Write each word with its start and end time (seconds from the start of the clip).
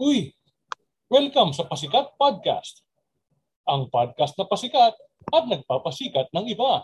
Uy, 0.00 0.32
welcome 1.12 1.52
sa 1.52 1.68
Pasikat 1.68 2.16
Podcast. 2.16 2.80
Ang 3.68 3.92
podcast 3.92 4.32
na 4.40 4.48
pasikat 4.48 4.96
at 5.28 5.44
nagpapasikat 5.44 6.32
ng 6.32 6.48
iba. 6.48 6.80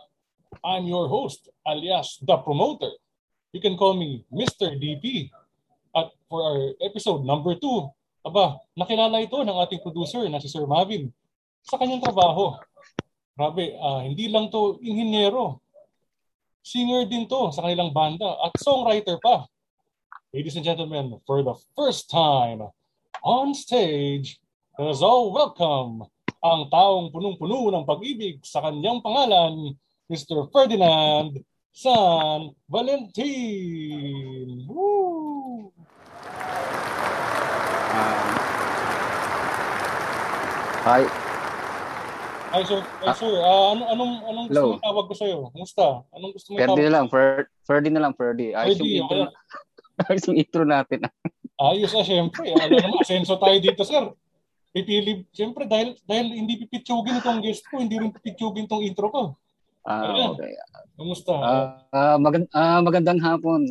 I'm 0.61 0.85
your 0.85 1.09
host, 1.09 1.49
alias 1.65 2.21
The 2.21 2.37
Promoter. 2.45 2.93
You 3.57 3.65
can 3.65 3.81
call 3.81 3.97
me 3.97 4.29
Mr. 4.29 4.77
DP. 4.77 5.33
At 5.97 6.13
for 6.29 6.45
our 6.45 6.77
episode 6.85 7.25
number 7.25 7.57
2, 7.57 8.29
aba, 8.29 8.60
nakilala 8.76 9.25
ito 9.25 9.40
ng 9.40 9.56
ating 9.56 9.81
producer 9.81 10.29
na 10.29 10.37
si 10.37 10.53
Sir 10.53 10.69
Marvin 10.69 11.09
sa 11.65 11.81
kanyang 11.81 12.04
trabaho. 12.04 12.61
Grabe, 13.40 13.72
uh, 13.81 14.04
hindi 14.04 14.29
lang 14.29 14.53
to 14.53 14.77
inhinyero. 14.85 15.65
Singer 16.61 17.09
din 17.09 17.25
to 17.25 17.56
sa 17.56 17.65
kanilang 17.65 17.88
banda 17.97 18.37
at 18.45 18.52
songwriter 18.61 19.16
pa. 19.16 19.48
Ladies 20.29 20.61
and 20.61 20.66
gentlemen, 20.69 21.16
for 21.25 21.41
the 21.41 21.56
first 21.73 22.12
time, 22.12 22.69
on 23.23 23.55
stage, 23.55 24.40
let 24.78 25.02
all 25.02 25.32
welcome 25.34 26.06
ang 26.38 26.70
taong 26.70 27.10
punong-puno 27.10 27.74
ng 27.74 27.82
pag-ibig 27.82 28.38
sa 28.46 28.62
kanyang 28.62 29.02
pangalan, 29.02 29.74
Mr. 30.06 30.46
Ferdinand 30.54 31.34
San 31.74 32.54
Valentin. 32.70 34.66
Woo! 34.70 35.70
Um, 37.95 38.28
hi. 40.87 41.02
Hi 42.48 42.62
sir, 42.64 42.80
hi, 42.80 43.12
sir. 43.12 43.28
Uh, 43.28 43.76
ano 43.76 43.82
anong 43.92 44.12
anong 44.24 44.46
gusto 44.48 44.56
Hello. 44.56 44.73
mo 44.73 44.80
tawag 44.80 45.04
ko 45.04 45.14
sa 45.14 45.26
iyo? 45.28 45.38
Kumusta? 45.52 45.87
Anong 46.16 46.32
gusto 46.32 46.48
mo 46.48 46.56
Ferdy 46.56 46.82
na 46.87 46.92
lang, 46.96 47.06
Fer, 47.12 47.28
Ferdy 47.66 47.90
na 47.92 48.00
lang, 48.00 48.14
Ferdy. 48.16 48.56
Ayos 48.56 48.80
yung 48.80 49.04
intro. 49.04 49.28
Okay. 49.28 50.06
Ayos 50.09 50.24
yung 50.30 50.38
intro 50.38 50.62
natin. 50.64 50.98
Ayos 51.58 51.90
ah, 51.98 52.06
syempre. 52.06 52.54
Alam 52.54 52.70
naman, 52.70 52.94
asenso 53.02 53.34
tayo 53.34 53.58
dito, 53.58 53.82
sir. 53.82 54.14
Pipili, 54.70 55.26
syempre, 55.34 55.66
dahil, 55.66 55.98
dahil 56.06 56.30
hindi 56.38 56.54
pipitsugin 56.62 57.18
itong 57.18 57.42
guest 57.42 57.66
ko, 57.66 57.82
hindi 57.82 57.98
rin 57.98 58.15
pipitsugin 58.15 58.70
itong 58.70 58.87
intro 58.87 59.10
ko. 59.10 59.23
Ah, 59.82 60.06
Ayan. 60.06 60.38
okay. 60.38 60.54
Kumusta? 60.95 61.34
Uh, 61.34 61.66
uh, 61.90 62.16
magand- 62.23 62.52
uh, 62.54 62.80
magandang 62.84 63.18
hapon 63.18 63.66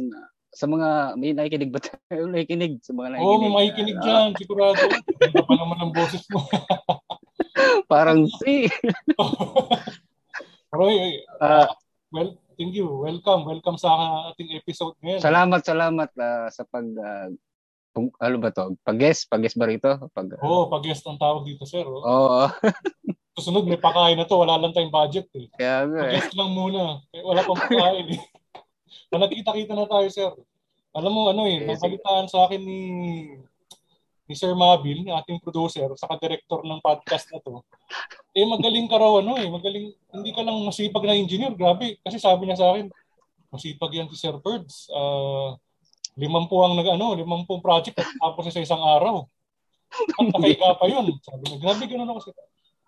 sa 0.51 0.67
mga 0.67 1.15
may 1.15 1.31
nakikinig 1.31 1.71
ba 1.71 1.79
tayo? 1.79 2.27
nakikinig 2.33 2.83
sa 2.83 2.91
mga 2.91 3.15
nakikinig. 3.15 3.23
Oo, 3.23 3.35
oh, 3.39 3.39
may 3.39 3.51
makikinig 3.55 3.97
dyan, 4.03 4.29
sigurado. 4.35 4.83
Ganda 5.15 5.41
pa 5.47 5.53
naman 5.55 5.77
ang 5.79 5.91
boses 5.95 6.23
mo. 6.27 6.43
Parang 7.91 8.27
si. 8.43 8.67
Roy, 10.75 11.23
uh, 11.39 11.71
well, 12.11 12.35
thank 12.59 12.75
you. 12.75 12.89
Welcome. 12.99 13.47
Welcome 13.47 13.79
sa 13.79 13.95
ating 14.35 14.59
episode 14.59 14.99
ngayon. 14.99 15.23
Salamat, 15.23 15.61
salamat 15.63 16.09
uh, 16.19 16.51
sa 16.51 16.67
pag 16.67 16.83
uh, 16.83 17.31
kung, 17.97 18.13
ano 18.21 18.37
ba 18.37 18.53
to? 18.53 18.77
Pag-guest? 18.85 19.25
Pag-guest 19.25 19.57
ba 19.57 19.65
rito? 19.65 19.89
Pag, 20.13 20.37
Oo, 20.45 20.45
oh, 20.45 20.63
pag-guest 20.69 21.01
ang 21.09 21.17
tawag 21.17 21.49
dito, 21.49 21.65
sir. 21.65 21.81
Oo. 21.81 22.05
Oh. 22.05 22.45
Susunod, 23.37 23.65
may 23.65 23.81
pakain 23.81 24.13
na 24.13 24.29
to. 24.29 24.37
Wala 24.37 24.61
lang 24.61 24.77
tayong 24.77 24.93
budget 24.93 25.25
eh. 25.33 25.49
Kaya 25.57 25.89
nga 25.89 25.97
eh. 26.05 26.21
Pag-guest 26.21 26.37
lang 26.37 26.53
muna. 26.53 27.01
Eh, 27.09 27.25
wala 27.25 27.41
pang 27.41 27.57
pakain 27.57 28.13
eh. 28.13 28.21
Nakita-kita 29.17 29.73
na 29.73 29.89
tayo, 29.89 30.07
sir. 30.13 30.29
Alam 30.93 31.11
mo, 31.13 31.21
ano 31.33 31.49
eh, 31.49 31.65
napalitaan 31.65 32.29
sa 32.29 32.45
akin 32.45 32.61
ni 32.61 32.81
ni 34.27 34.35
Sir 34.35 34.51
Mabil, 34.51 35.07
ating 35.07 35.39
producer, 35.39 35.87
saka 35.95 36.19
director 36.19 36.59
ng 36.59 36.83
podcast 36.83 37.31
na 37.31 37.39
to. 37.39 37.63
Eh, 38.35 38.43
magaling 38.43 38.91
ka 38.91 38.99
raw, 38.99 39.23
ano 39.23 39.39
eh, 39.39 39.47
magaling, 39.47 39.95
hindi 40.11 40.31
ka 40.35 40.43
lang 40.43 40.67
masipag 40.67 41.07
na 41.07 41.15
engineer, 41.15 41.55
grabe. 41.55 41.95
Kasi 42.03 42.19
sabi 42.19 42.43
niya 42.43 42.59
sa 42.59 42.75
akin, 42.75 42.91
masipag 43.47 43.95
yan 43.95 44.11
si 44.11 44.19
Sir 44.19 44.35
Birds. 44.35 44.91
Uh, 44.91 45.55
limampu 46.17 46.57
ang 46.65 46.73
nag 46.73 46.89
ano, 46.97 47.13
limampu 47.13 47.61
project 47.61 48.01
at 48.01 48.09
tapos 48.17 48.49
sa 48.49 48.59
isang 48.59 48.81
araw. 48.81 49.23
At 49.87 50.25
nakahiga 50.33 50.75
pa 50.75 50.85
yun. 50.89 51.15
Sabi 51.23 51.43
niya, 51.47 51.57
grabe 51.61 51.83
ganun 51.85 52.11
ako. 52.11 52.33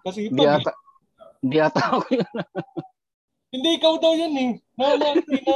Kasi 0.03 0.27
ito. 0.27 0.35
Hindi 0.35 0.45
ata, 0.49 0.71
hindi 1.39 1.57
ata 1.61 1.81
ako 1.93 2.05
yun. 2.11 2.29
hindi 3.53 3.69
ikaw 3.77 3.93
daw 4.01 4.13
yun 4.17 4.33
eh. 4.35 4.51
Na, 4.75 4.97
na, 4.97 5.07
na, 5.15 5.55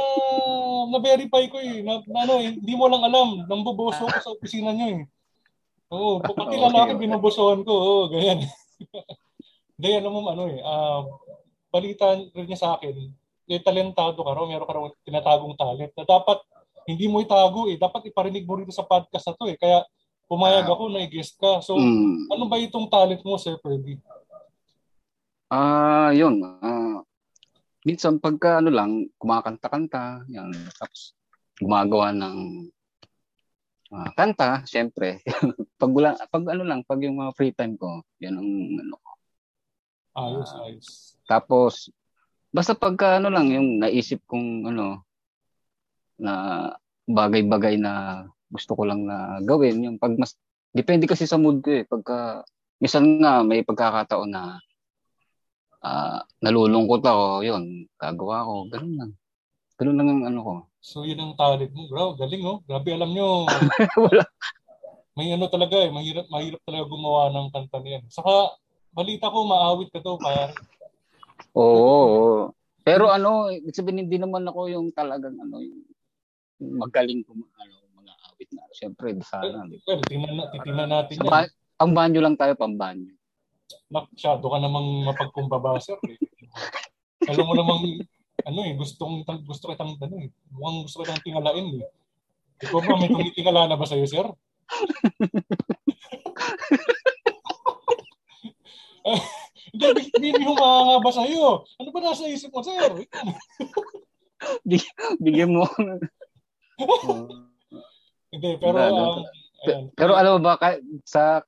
na-verify 0.94 1.44
ko 1.50 1.58
eh. 1.60 1.82
Na, 1.82 2.00
na, 2.06 2.18
ano, 2.24 2.34
eh, 2.40 2.54
hindi 2.56 2.74
mo 2.78 2.86
lang 2.88 3.02
alam. 3.04 3.44
Namboboso 3.44 4.06
ko 4.06 4.18
sa 4.22 4.32
opisina 4.32 4.72
niyo 4.72 5.02
eh. 5.02 5.02
Oo, 5.92 6.18
pati 6.24 6.56
lang 6.56 6.72
okay, 6.72 6.82
akin 6.88 6.96
binubosohan 7.02 7.60
ko. 7.66 7.72
Oo, 7.74 8.02
ganyan. 8.08 8.46
Hindi, 9.74 9.90
ano 9.98 10.08
mo, 10.14 10.30
ano 10.30 10.46
eh. 10.46 10.62
Uh, 10.62 11.02
balita 11.74 12.14
rin 12.14 12.46
niya 12.46 12.62
sa 12.62 12.78
akin, 12.78 12.94
eh, 13.50 13.58
talentado 13.58 14.22
ka 14.22 14.32
raw, 14.32 14.46
meron 14.46 14.70
ka 14.70 14.74
raw 14.74 14.86
tinatagong 15.02 15.58
talent 15.58 15.92
na 15.98 16.06
dapat 16.06 16.38
hindi 16.84 17.06
mo 17.08 17.20
itago 17.20 17.68
eh. 17.68 17.76
Dapat 17.80 18.12
iparinig 18.12 18.44
mo 18.44 18.60
rito 18.60 18.72
sa 18.72 18.84
podcast 18.84 19.24
na 19.28 19.36
to 19.36 19.44
eh. 19.48 19.56
Kaya 19.56 19.84
pumayag 20.28 20.68
ako 20.68 20.92
na 20.92 21.04
i-guest 21.04 21.36
ka. 21.36 21.60
So, 21.60 21.76
mm. 21.76 22.32
ano 22.32 22.44
ba 22.48 22.56
itong 22.60 22.88
talent 22.88 23.20
mo, 23.24 23.36
Sir 23.36 23.56
Ferdy? 23.60 24.00
Ah, 25.52 26.08
uh, 26.08 26.10
yun. 26.16 26.40
Uh, 26.40 27.04
minsan 27.84 28.16
pagka 28.18 28.58
ano 28.64 28.72
lang, 28.72 29.08
kumakanta-kanta, 29.20 30.24
yan. 30.32 30.50
Tapos 30.74 31.14
gumagawa 31.60 32.10
ng 32.10 32.68
uh, 33.92 34.10
kanta, 34.16 34.64
syempre. 34.66 35.22
pag 35.80 35.92
wala, 35.92 36.16
pag 36.28 36.44
ano 36.50 36.62
lang, 36.66 36.82
pag 36.82 37.00
yung 37.04 37.20
mga 37.20 37.32
free 37.36 37.54
time 37.54 37.76
ko, 37.78 38.02
yan 38.18 38.40
ang 38.40 38.50
ano 38.80 38.94
ko. 38.98 39.10
Ayos, 40.14 40.50
uh, 40.54 40.64
ayos. 40.66 40.88
Tapos, 41.28 41.90
basta 42.50 42.74
pagka 42.74 43.22
ano 43.22 43.30
lang, 43.30 43.52
yung 43.52 43.78
naisip 43.78 44.24
kong 44.26 44.66
ano, 44.70 45.04
na 46.18 46.32
bagay-bagay 47.04 47.76
na 47.76 48.24
gusto 48.48 48.78
ko 48.78 48.86
lang 48.86 49.04
na 49.04 49.42
gawin. 49.42 49.82
Yung 49.84 49.98
pag 49.98 50.14
mas, 50.16 50.38
depende 50.70 51.10
kasi 51.10 51.26
sa 51.26 51.40
mood 51.40 51.60
ko 51.60 51.70
eh. 51.70 51.84
Pagka, 51.84 52.46
minsan 52.78 53.20
nga 53.20 53.42
may 53.42 53.66
pagkakataon 53.66 54.30
na 54.30 54.58
uh, 55.84 56.18
nalulungkot 56.40 57.02
ako, 57.04 57.44
yun, 57.44 57.84
gagawa 58.00 58.46
ko, 58.46 58.54
ganun 58.72 58.94
lang. 58.96 59.10
Ganun 59.74 59.98
lang 59.98 60.08
ang 60.08 60.22
ano 60.30 60.40
ko. 60.40 60.54
So 60.78 61.02
yun 61.02 61.18
ang 61.18 61.34
talent 61.34 61.72
mo, 61.74 61.88
bro. 61.90 62.14
Galing 62.14 62.44
oh. 62.46 62.62
Grabe 62.62 62.94
alam 62.94 63.10
nyo. 63.10 63.48
Wala. 64.04 64.22
May 65.14 65.30
ano 65.34 65.46
talaga 65.50 65.78
eh, 65.78 65.90
mahirap, 65.90 66.26
mahirap 66.30 66.60
talaga 66.66 66.84
gumawa 66.90 67.30
ng 67.30 67.48
kanta 67.54 67.78
niyan. 67.82 68.04
Saka, 68.10 68.54
balita 68.90 69.30
ko, 69.30 69.46
maawit 69.46 69.90
ka 69.94 70.02
to, 70.02 70.18
pare. 70.18 70.54
Oo, 71.54 71.90
oo. 71.90 72.34
Pero 72.84 73.08
ano, 73.08 73.48
sabihin 73.70 74.06
hindi 74.06 74.18
naman 74.20 74.44
ako 74.44 74.68
yung 74.68 74.92
talagang 74.92 75.38
ano, 75.38 75.62
yung 75.62 75.86
magaling 76.60 77.26
kung 77.26 77.42
ano, 77.42 77.74
mga 77.98 78.12
awit 78.30 78.48
na. 78.54 78.62
Siyempre, 78.74 79.08
sana. 79.24 79.66
Well, 79.86 80.02
tingnan, 80.06 80.38
titingnan 80.54 80.88
natin 80.90 81.14
yan. 81.18 81.30
Ba- 81.30 81.54
ang 81.82 81.90
banyo 81.90 82.20
lang 82.22 82.38
tayo, 82.38 82.54
pambanyo. 82.54 83.10
Masyado 83.90 84.46
ka 84.46 84.58
namang 84.62 85.10
mapagkumbaba, 85.10 85.82
sir. 85.82 85.98
Eh. 86.06 86.18
Alam 87.26 87.44
mo 87.50 87.54
namang, 87.58 87.82
ano 88.46 88.58
eh, 88.62 88.78
gustong, 88.78 89.26
gusto 89.42 89.72
kitang, 89.72 89.98
ano 89.98 90.14
eh, 90.22 90.30
mukhang 90.54 90.86
gusto 90.86 91.02
kitang 91.02 91.24
tingalain 91.26 91.82
eh. 91.82 91.90
Ikaw 92.62 92.78
ba, 92.78 92.94
may 93.00 93.10
tumitingala 93.10 93.66
na 93.66 93.74
ba 93.74 93.86
sa'yo, 93.86 94.06
sir? 94.06 94.26
Hindi, 99.74 100.06
hindi 100.16 100.46
humahanga 100.46 101.02
ba 101.02 101.10
sa'yo? 101.10 101.66
Ano 101.82 101.88
ba 101.90 102.00
nasa 102.00 102.30
isip 102.30 102.54
mo, 102.54 102.62
sir? 102.62 103.04
Bigyan 105.18 105.50
mo 105.50 105.66
Hindi, 108.34 108.50
pero 108.58 108.76
um, 108.76 109.22
ayan. 109.62 109.82
Pero 109.94 110.12
alam 110.18 110.38
mo 110.38 110.40
ba 110.42 110.58
kahit 110.58 110.82
sa 111.06 111.46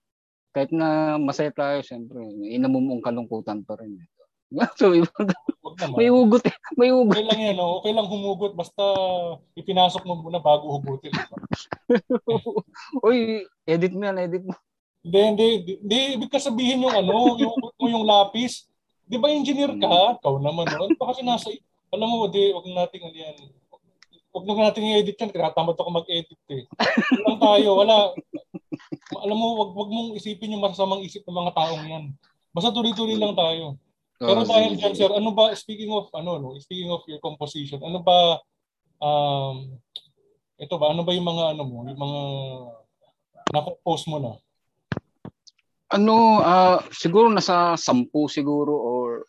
kahit 0.57 0.73
na 0.73 1.21
masaya 1.21 1.53
tayo, 1.53 1.85
syempre, 1.85 2.17
inamumong 2.49 3.05
kalungkutan 3.05 3.61
pa 3.61 3.77
rin. 3.77 4.01
so, 4.79 4.89
may 5.99 6.09
hugot 6.09 6.49
eh. 6.49 6.57
May 6.81 6.89
hugot. 6.89 7.13
Okay 7.13 7.27
lang 7.29 7.41
yan. 7.53 7.57
Oh. 7.61 7.83
Okay 7.83 7.93
lang 7.93 8.09
humugot. 8.09 8.57
Basta 8.57 8.81
ipinasok 9.53 10.07
mo 10.09 10.17
muna 10.17 10.41
bago 10.41 10.81
hugutin. 10.81 11.13
Uy, 13.07 13.45
edit 13.69 13.93
mo 13.93 14.09
yan, 14.09 14.17
edit 14.17 14.49
mo. 14.49 14.57
Hindi, 15.05 15.21
hindi. 15.21 15.47
Hindi, 15.83 15.99
ibig 16.17 16.31
ka 16.33 16.41
sabihin 16.41 16.89
yung 16.89 16.95
ano, 16.95 17.37
yung 17.37 17.53
hugot 17.53 17.77
mo 17.77 17.87
yung 17.93 18.07
lapis. 18.09 18.65
Di 19.05 19.21
ba 19.21 19.29
engineer 19.29 19.77
ka? 19.77 20.23
Ikaw 20.25 20.35
naman. 20.41 20.73
No? 20.73 20.89
Ano 20.89 20.95
pa 20.97 21.13
kasi 21.13 21.21
nasa, 21.21 21.53
alam 21.93 22.09
mo, 22.09 22.33
di, 22.33 22.55
wag 22.55 22.65
natin 22.65 23.13
ano 23.13 23.19
yan 23.19 23.37
Huwag 24.37 24.45
na 24.53 24.69
natin 24.69 24.85
i-edit 24.85 25.17
yan. 25.17 25.33
Tinatamad 25.33 25.81
ako 25.81 25.89
mag-edit 25.97 26.37
eh. 26.53 26.69
lang 27.25 27.41
tayo. 27.41 27.81
Wala. 27.81 28.13
Alam 29.25 29.37
mo, 29.41 29.47
wag, 29.65 29.71
wag 29.73 29.89
mong 29.89 30.11
isipin 30.21 30.53
yung 30.53 30.61
masasamang 30.61 31.01
isip 31.01 31.25
ng 31.25 31.41
mga 31.41 31.57
taong 31.57 31.85
yan. 31.89 32.05
Basta 32.53 32.69
tuloy-tuloy 32.69 33.17
lang 33.17 33.33
tayo. 33.33 33.81
Pero 34.21 34.45
oh, 34.45 34.49
dahil 34.49 34.77
dyan, 34.77 34.93
sir, 34.93 35.09
ano 35.09 35.33
ba, 35.33 35.57
speaking 35.57 35.89
of, 35.93 36.13
ano, 36.13 36.37
no, 36.37 36.57
speaking 36.61 36.89
of 36.93 37.01
your 37.09 37.21
composition, 37.21 37.81
ano 37.81 38.01
ba, 38.01 38.41
um, 39.01 39.77
ito 40.57 40.75
ba, 40.81 40.93
ano 40.93 41.05
ba 41.05 41.13
yung 41.13 41.29
mga, 41.29 41.57
ano 41.57 41.63
mo, 41.69 41.85
yung 41.85 42.01
mga, 42.01 42.21
na-compose 43.57 44.05
mo 44.09 44.17
na? 44.21 44.33
Ano, 45.93 46.41
uh, 46.41 46.81
siguro 46.93 47.29
nasa 47.29 47.77
10 47.77 48.09
siguro 48.29 48.73
or 48.73 49.29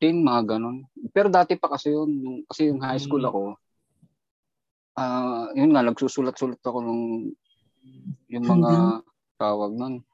15, 0.00 0.28
mga 0.28 0.42
ganon. 0.56 0.84
Pero 1.16 1.32
dati 1.32 1.56
pa 1.56 1.72
kasi 1.72 1.94
yun, 1.94 2.10
yung, 2.20 2.38
kasi 2.44 2.68
yung 2.68 2.84
high 2.84 3.00
school 3.00 3.24
hmm. 3.24 3.30
ako, 3.32 3.42
uh, 5.00 5.44
yun 5.56 5.72
nga, 5.72 5.82
nagsusulat-sulat 5.88 6.60
ako 6.60 6.78
nung 6.84 7.32
yung 8.28 8.46
mga 8.46 9.00
tawag 9.40 9.72
nun. 9.72 10.04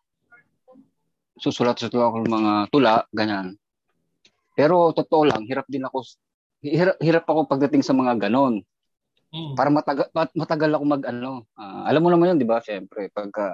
Susulat-sulat 1.43 1.93
ako 1.93 2.25
ng 2.25 2.33
mga 2.33 2.53
tula, 2.71 3.05
ganyan. 3.11 3.59
Pero 4.57 4.95
totoo 4.97 5.29
lang, 5.29 5.45
hirap 5.45 5.69
din 5.69 5.85
ako, 5.85 6.01
hirap, 6.65 6.97
hirap 7.03 7.25
ako 7.29 7.45
pagdating 7.45 7.85
sa 7.85 7.93
mga 7.93 8.17
ganon. 8.17 8.65
Mm. 9.35 9.53
Para 9.53 9.69
matagal, 9.69 10.07
matagal 10.33 10.71
ako 10.79 10.85
mag 10.87 11.05
ano. 11.05 11.45
ah, 11.61 11.85
alam 11.85 12.01
mo 12.01 12.09
naman 12.09 12.33
yun, 12.33 12.41
di 12.41 12.49
ba? 12.49 12.63
Siyempre, 12.63 13.13
pagka 13.13 13.53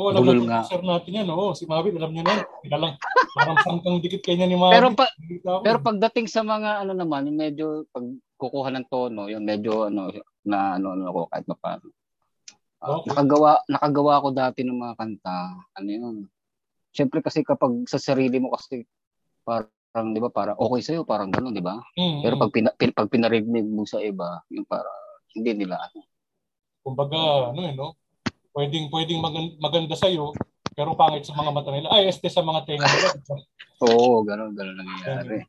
Oo, 0.00 0.16
alam 0.16 0.48
nga. 0.48 0.64
sir 0.64 0.80
natin 0.80 1.12
yan. 1.12 1.28
Oo, 1.28 1.52
si 1.52 1.68
Mavit, 1.68 1.92
alam 1.92 2.10
niyo 2.16 2.24
na 2.24 2.40
yan. 2.40 2.46
Kaya 2.64 2.78
lang, 2.80 2.92
parang 3.36 3.56
sangkang 3.60 4.00
dikit 4.00 4.24
kanya 4.24 4.48
ni 4.48 4.56
Mavit. 4.56 4.74
Pero 4.80 4.88
pa, 4.96 5.06
pero 5.60 5.78
pagdating 5.84 6.24
sa 6.24 6.40
mga 6.40 6.82
ano 6.82 6.96
naman, 6.96 7.28
medyo 7.36 7.84
pag 7.92 8.08
kukuha 8.40 8.72
ng 8.72 8.88
tono, 8.88 9.28
yung 9.28 9.44
medyo 9.44 9.92
ano 9.92 10.08
na 10.48 10.80
ano, 10.80 10.96
ano 10.96 11.04
ako 11.12 11.20
kahit 11.28 11.44
pa 11.44 11.56
paano. 11.60 11.86
Ah, 12.80 12.96
Okay. 12.96 13.12
nakagawa 13.12 13.60
nakagawa 13.68 14.12
ako 14.16 14.28
dati 14.32 14.64
ng 14.64 14.80
mga 14.80 14.94
kanta. 14.96 15.52
Ano 15.76 15.88
yun? 15.92 16.16
Siyempre 16.96 17.20
kasi 17.20 17.44
kapag 17.44 17.84
sa 17.84 18.00
sarili 18.00 18.40
mo 18.40 18.56
kasi 18.56 18.88
parang 19.44 20.16
'di 20.16 20.20
ba 20.24 20.32
para 20.32 20.52
okay 20.56 20.80
sa 20.80 21.04
parang 21.04 21.28
gano'n 21.28 21.52
'di 21.52 21.60
ba? 21.60 21.76
Mm, 22.00 22.20
Pero 22.24 22.34
pag 22.40 22.50
pina, 22.56 22.70
pin- 22.72 22.96
pag 22.96 23.12
pinarinig 23.12 23.68
mo 23.68 23.84
sa 23.84 24.00
iba, 24.00 24.40
yung 24.48 24.64
para 24.64 24.88
hindi 25.36 25.52
nila 25.54 25.76
ano. 25.76 26.00
kumbaga, 26.80 27.52
ano 27.52 27.60
eh, 27.60 27.76
no? 27.76 27.92
Pwedeng, 28.50 28.90
pwedeng 28.90 29.20
magan- 29.22 29.54
maganda 29.62 29.94
sa'yo, 29.94 30.34
pero 30.74 30.96
pangit 30.98 31.22
sa 31.22 31.36
mga 31.36 31.52
mata 31.54 31.70
nila. 31.70 31.92
Ay, 31.92 32.08
este 32.10 32.26
sa 32.26 32.42
mga 32.42 32.66
tenga 32.66 32.82
nila. 32.88 33.14
Oo, 33.84 34.24
gano'n 34.26 34.56
gano'n 34.56 34.76
nangyayari. 34.80 35.44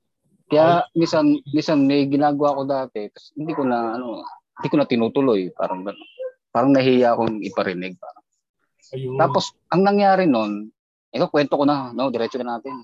Kaya 0.51 0.83
minsan 0.92 1.39
minsan 1.56 1.88
may 1.88 2.03
ginagawa 2.12 2.59
ko 2.59 2.62
dati, 2.68 3.07
tapos 3.07 3.31
hindi 3.39 3.56
ko 3.56 3.63
na 3.63 3.95
ano, 3.95 4.19
hindi 4.59 4.68
ko 4.68 4.75
na 4.75 4.83
tinutuloy, 4.83 5.48
parang 5.56 5.88
gano'n. 5.88 6.09
Parang 6.51 6.75
nahiya 6.75 7.15
akong 7.15 7.39
iparinig. 7.39 7.95
Parang. 7.95 8.24
Ayun. 8.92 9.15
Tapos, 9.15 9.56
ang 9.71 9.88
nangyari 9.88 10.27
nun, 10.27 10.68
ito 11.15 11.31
kwento 11.31 11.56
ko 11.56 11.63
na, 11.63 11.95
no, 11.95 12.12
diretso 12.12 12.36
na 12.44 12.59
natin. 12.59 12.83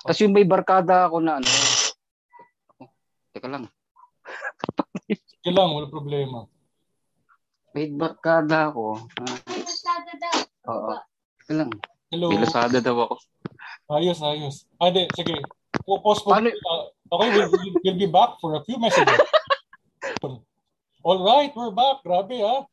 Tapos 0.00 0.16
yung 0.24 0.32
may 0.32 0.48
barkada 0.48 1.04
ako 1.04 1.20
na 1.20 1.36
ano, 1.36 1.48
oh, 2.80 2.88
teka 3.36 3.48
lang, 3.52 3.68
Sige 5.04 5.52
lang, 5.52 5.76
wala 5.76 5.92
problema. 5.92 6.48
may 7.76 7.92
barkada 7.92 8.72
ako. 8.72 9.04
ah, 9.20 9.36
Oo, 10.72 10.96
teka 11.44 11.52
lang, 11.52 11.70
Hello. 12.08 12.32
may 12.32 12.40
daw 12.80 12.96
ako. 13.04 13.16
Ayos, 13.92 14.18
ayos. 14.24 14.56
Ah, 14.80 14.88
di, 14.88 15.04
sige. 15.12 15.36
Po- 15.82 15.98
Pause 15.98 16.22
po. 16.22 16.28
Paano- 16.30 16.54
Uh, 16.54 16.82
okay, 17.18 17.28
we'll, 17.34 17.50
we'll- 17.50 17.98
be 17.98 18.06
back 18.06 18.38
for 18.38 18.54
a 18.54 18.62
few 18.62 18.78
messages. 18.78 19.18
All 21.04 21.20
right, 21.20 21.52
we're 21.52 21.74
back. 21.74 22.00
Grabe, 22.00 22.40
ha? 22.40 22.64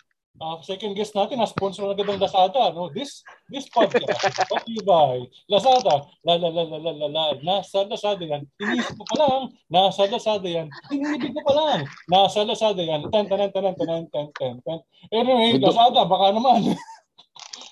Uh, 0.41 0.57
second 0.63 0.95
guest 0.95 1.13
natin, 1.13 1.37
na 1.37 1.45
agad 1.93 2.07
ng 2.07 2.17
Lazada. 2.17 2.71
No? 2.73 2.89
This 2.89 3.21
this 3.51 3.67
podcast, 3.69 4.07
brought 4.49 4.63
to 4.65 4.71
you 4.73 4.81
by 4.81 5.21
Lazada. 5.51 6.07
La, 6.23 6.39
la, 6.39 6.49
la, 6.49 6.63
la, 6.65 6.79
la, 6.79 6.91
la, 6.95 7.07
la. 7.11 7.23
Nasa 7.43 7.83
Lazada 7.85 8.23
yan. 8.23 8.47
Iniisip 8.57 8.95
ko 8.95 9.03
pa 9.05 9.15
lang. 9.21 9.43
Nasa 9.69 10.07
Lazada 10.09 10.47
yan. 10.47 10.71
Inibig 10.89 11.35
ko 11.35 11.41
pa 11.45 11.53
lang. 11.53 11.79
Nasa 12.09 12.41
Lazada 12.41 12.81
yan. 12.81 13.05
Ten, 13.11 13.27
ten, 13.27 13.37
ten, 13.37 13.51
ten, 13.53 13.75
ten, 13.75 14.01
ten, 14.09 14.25
ten, 14.33 14.53
ten. 14.65 14.77
Anyway, 15.13 15.59
Lazada, 15.61 16.07
baka 16.09 16.33
naman. 16.33 16.73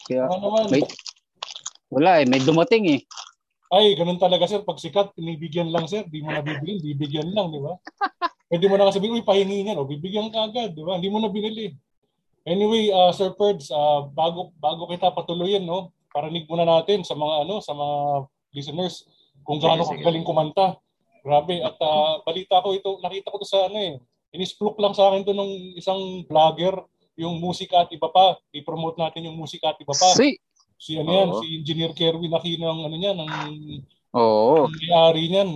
Kaya, 0.05 0.27
Baka 0.27 0.37
naman. 0.37 0.63
may, 0.69 0.83
wala 1.89 2.11
eh, 2.21 2.25
may 2.27 2.41
dumating 2.43 2.85
eh. 2.91 2.99
Ay, 3.69 3.93
ganun 3.93 4.17
talaga 4.17 4.49
sir. 4.49 4.65
Pag 4.65 4.81
sikat, 4.81 5.13
pinibigyan 5.13 5.69
lang 5.69 5.85
sir. 5.85 6.01
Di 6.09 6.25
mo 6.25 6.33
na 6.33 6.41
bibili, 6.41 6.81
bibigyan 6.81 7.29
lang, 7.33 7.53
di 7.53 7.61
ba? 7.61 7.77
Pwede 8.49 8.65
mo 8.65 8.81
na 8.81 8.89
kasi 8.89 8.97
sabihin, 8.97 9.21
uy, 9.21 9.23
pahingi 9.23 9.61
niyan. 9.61 9.77
O, 9.77 9.85
bibigyan 9.85 10.33
ka 10.33 10.49
agad, 10.49 10.73
di 10.73 10.81
ba? 10.81 10.97
Hindi 10.97 11.13
mo 11.13 11.21
na 11.21 11.29
binili. 11.29 11.77
Anyway, 12.49 12.89
uh, 12.89 13.13
Sir 13.13 13.29
Perds, 13.37 13.69
uh, 13.69 14.09
bago, 14.09 14.49
bago 14.57 14.89
kita 14.89 15.13
patuloyin, 15.13 15.69
no? 15.69 15.93
Parinig 16.09 16.49
muna 16.49 16.65
natin 16.65 17.05
sa 17.05 17.13
mga, 17.13 17.45
ano, 17.45 17.61
sa 17.61 17.77
mga 17.77 18.25
listeners 18.57 19.05
kung 19.45 19.61
gaano 19.61 19.85
sige. 19.85 20.01
kagaling 20.01 20.25
kumanta. 20.25 20.81
Grabe. 21.21 21.61
At 21.61 21.77
uh, 21.77 22.25
balita 22.25 22.65
ko 22.65 22.73
ito, 22.73 22.97
nakita 23.05 23.29
ko 23.29 23.37
to 23.37 23.45
sa 23.45 23.69
ano 23.69 23.77
eh. 23.77 24.01
Inisplok 24.33 24.81
lang 24.81 24.97
sa 24.97 25.13
akin 25.13 25.21
to 25.21 25.33
ng 25.37 25.77
isang 25.77 26.25
vlogger, 26.25 26.73
yung 27.19 27.37
musika 27.37 27.85
at 27.85 27.91
iba 27.93 28.09
pa. 28.09 28.39
I-promote 28.49 28.97
natin 28.97 29.29
yung 29.29 29.37
musika 29.37 29.75
at 29.75 29.79
iba 29.83 29.93
pa. 29.93 30.09
Si, 30.17 30.41
Si 30.79 30.95
ano 30.95 31.11
yan, 31.11 31.29
Oo. 31.35 31.43
si 31.43 31.59
Engineer 31.59 31.91
Kerwin 31.91 32.31
Aquino 32.31 32.71
ng 32.71 32.81
ano 32.87 32.95
niya, 32.95 33.11
ng 33.11 33.29
oo, 34.15 34.63
ang 34.63 34.71
may-ari 34.71 35.27
niyan. 35.27 35.49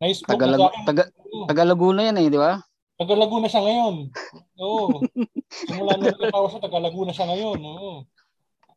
Nice 0.00 0.24
book 0.24 0.40
na 0.40 0.48
sa 0.48 0.56
Tagalag, 0.56 0.72
akin. 0.72 0.84
taga, 0.88 1.02
Oo. 1.28 1.44
taga 1.44 1.64
Laguna 1.68 2.00
yan 2.08 2.16
eh, 2.16 2.32
di 2.32 2.40
ba? 2.40 2.56
Taga 2.96 3.12
Laguna 3.12 3.46
siya 3.52 3.60
ngayon. 3.60 3.94
Oo. 4.64 5.04
Simula 5.68 6.00
nung 6.00 6.16
nagtawa 6.16 6.48
siya, 6.48 6.64
taga 6.64 6.80
Laguna 6.80 7.12
siya 7.12 7.28
ngayon. 7.28 7.58
Oo. 7.60 7.92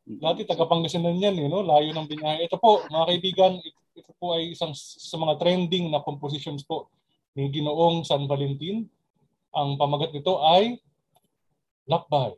Dati 0.03 0.43
taga 0.43 0.67
Pangasinan 0.67 1.15
yan, 1.15 1.39
eh, 1.39 1.47
no? 1.47 1.63
layo 1.63 1.95
ng 1.95 2.07
binahe. 2.11 2.43
Ito 2.43 2.59
po, 2.59 2.83
mga 2.91 3.07
kaibigan, 3.07 3.55
ito 3.95 4.11
po 4.19 4.35
ay 4.35 4.51
isang 4.51 4.75
sa 4.75 5.15
mga 5.15 5.39
trending 5.39 5.87
na 5.87 6.03
compositions 6.03 6.67
po 6.67 6.91
ni 7.39 7.47
Ginoong 7.47 8.03
San 8.03 8.27
Valentin. 8.27 8.83
Ang 9.55 9.79
pamagat 9.79 10.11
nito 10.11 10.43
ay 10.43 10.75
Lakbay. 11.87 12.35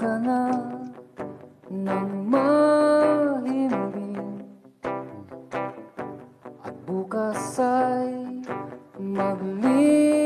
Ka 0.00 0.16
na 0.16 0.48
ng 1.68 2.24
mahimbing 2.32 4.16
At 6.64 6.72
bukas 6.88 7.60
ay 7.60 8.40
magliliwaliw. 8.96 10.24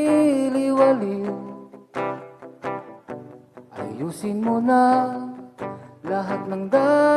Ayusin 3.75 4.47
mo 4.47 4.63
na 4.63 5.11
lahat 6.07 6.47
ng 6.47 6.71
dadalhin 6.71 7.14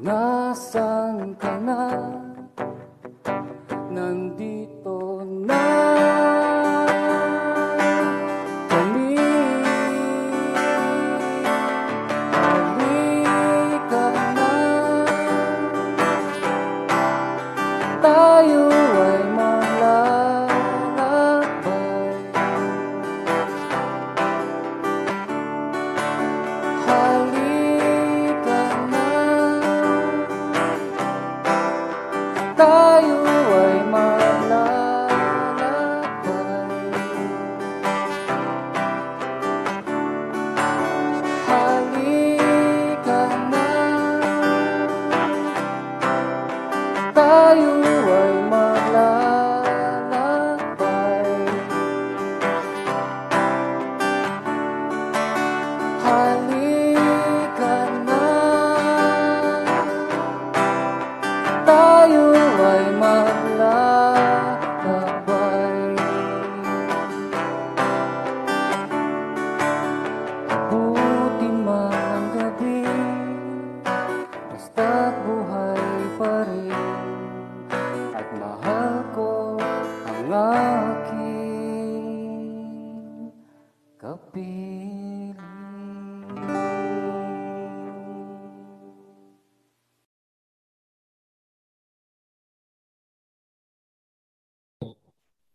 Nasaan 0.00 1.36
ka 1.36 1.44
na? 1.44 1.49
Nandito 1.49 1.49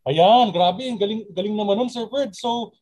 Ayan, 0.05 0.53
grabe. 0.53 0.85
Ang 0.85 1.01
galing, 1.01 1.25
galing 1.33 1.57
naman 1.57 1.81
nun, 1.81 1.89
Sir 1.89 2.05
Ferd. 2.13 2.29
So, 2.37 2.77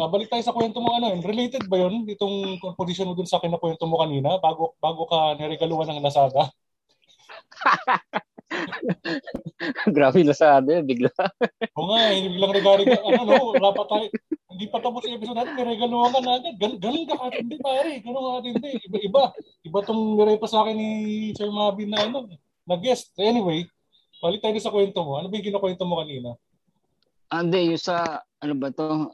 ah, 0.00 0.08
balik 0.08 0.32
tayo 0.32 0.40
sa 0.40 0.56
kwento 0.56 0.80
mo. 0.80 0.96
Ano, 0.96 1.12
related 1.20 1.68
ba 1.68 1.76
yun? 1.76 2.08
Itong 2.08 2.56
composition 2.64 3.04
mo 3.04 3.12
dun 3.12 3.28
sa 3.28 3.36
akin 3.36 3.52
na 3.52 3.60
kwento 3.60 3.84
mo 3.84 4.00
kanina 4.00 4.40
bago, 4.40 4.72
bago 4.80 5.04
ka 5.04 5.36
niregaluhan 5.36 5.92
ng 5.92 6.00
Lazada? 6.00 6.48
Grabe 9.96 10.24
na 10.24 10.32
sa 10.32 10.64
ano, 10.64 10.80
bigla. 10.80 11.12
Oo 11.76 11.92
nga, 11.92 12.08
eh, 12.08 12.24
biglang 12.24 12.56
regalo. 12.56 12.82
Ano, 12.88 13.20
no? 13.28 13.52
Wala 13.52 13.76
pa 13.76 13.84
tayo. 13.92 14.08
Hindi 14.52 14.68
pa 14.72 14.80
tapos 14.80 15.04
yung 15.04 15.20
episode 15.20 15.36
natin, 15.36 15.52
niregaluhan 15.52 16.08
ka 16.08 16.20
na 16.24 16.40
agad. 16.40 16.56
Gan 16.56 16.72
ganun 16.80 17.04
ka 17.04 17.20
katindi, 17.20 17.60
pare. 17.60 18.00
Ganun 18.00 18.24
ka 18.24 18.32
katindi. 18.40 18.80
Iba, 18.88 18.98
iba. 19.04 19.22
Iba 19.60 19.78
tong 19.84 20.16
nirepa 20.16 20.48
sa 20.48 20.64
akin 20.64 20.72
ni 20.72 20.88
Sir 21.36 21.52
Mabin 21.52 21.92
na 21.92 22.08
ano, 22.08 22.32
na 22.64 22.80
guest. 22.80 23.12
Anyway, 23.20 23.68
balik 24.24 24.40
tayo 24.40 24.56
sa 24.56 24.72
kwento 24.72 25.04
mo. 25.04 25.20
Ano 25.20 25.28
ba 25.28 25.36
yung 25.36 25.52
kinakwento 25.52 25.84
mo 25.84 26.00
kanina? 26.00 26.32
Ah, 27.32 27.40
Hindi, 27.40 27.72
yung 27.72 27.80
sa, 27.80 28.20
ano 28.44 28.52
ba 28.54 28.68
to? 28.68 29.08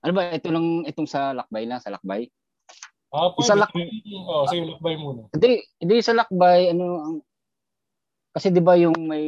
Ano 0.00 0.12
ba, 0.16 0.32
ito 0.32 0.48
lang, 0.48 0.88
itong 0.88 1.04
sa 1.04 1.36
lakbay 1.36 1.68
lang, 1.68 1.84
sa 1.84 1.92
lakbay? 1.92 2.24
Ah, 3.12 3.28
pwede. 3.36 3.44
Isa 3.44 3.54
lak- 3.54 3.76
Oo, 3.76 4.48
sige, 4.48 4.64
lakbay 4.64 4.94
muna. 4.96 5.28
Hindi, 5.36 5.60
hindi 5.76 5.96
sa 6.00 6.16
lakbay, 6.16 6.72
ano, 6.72 6.86
ang, 6.96 7.14
kasi 8.32 8.48
di 8.48 8.64
ba 8.64 8.72
yung 8.72 8.96
may 9.04 9.26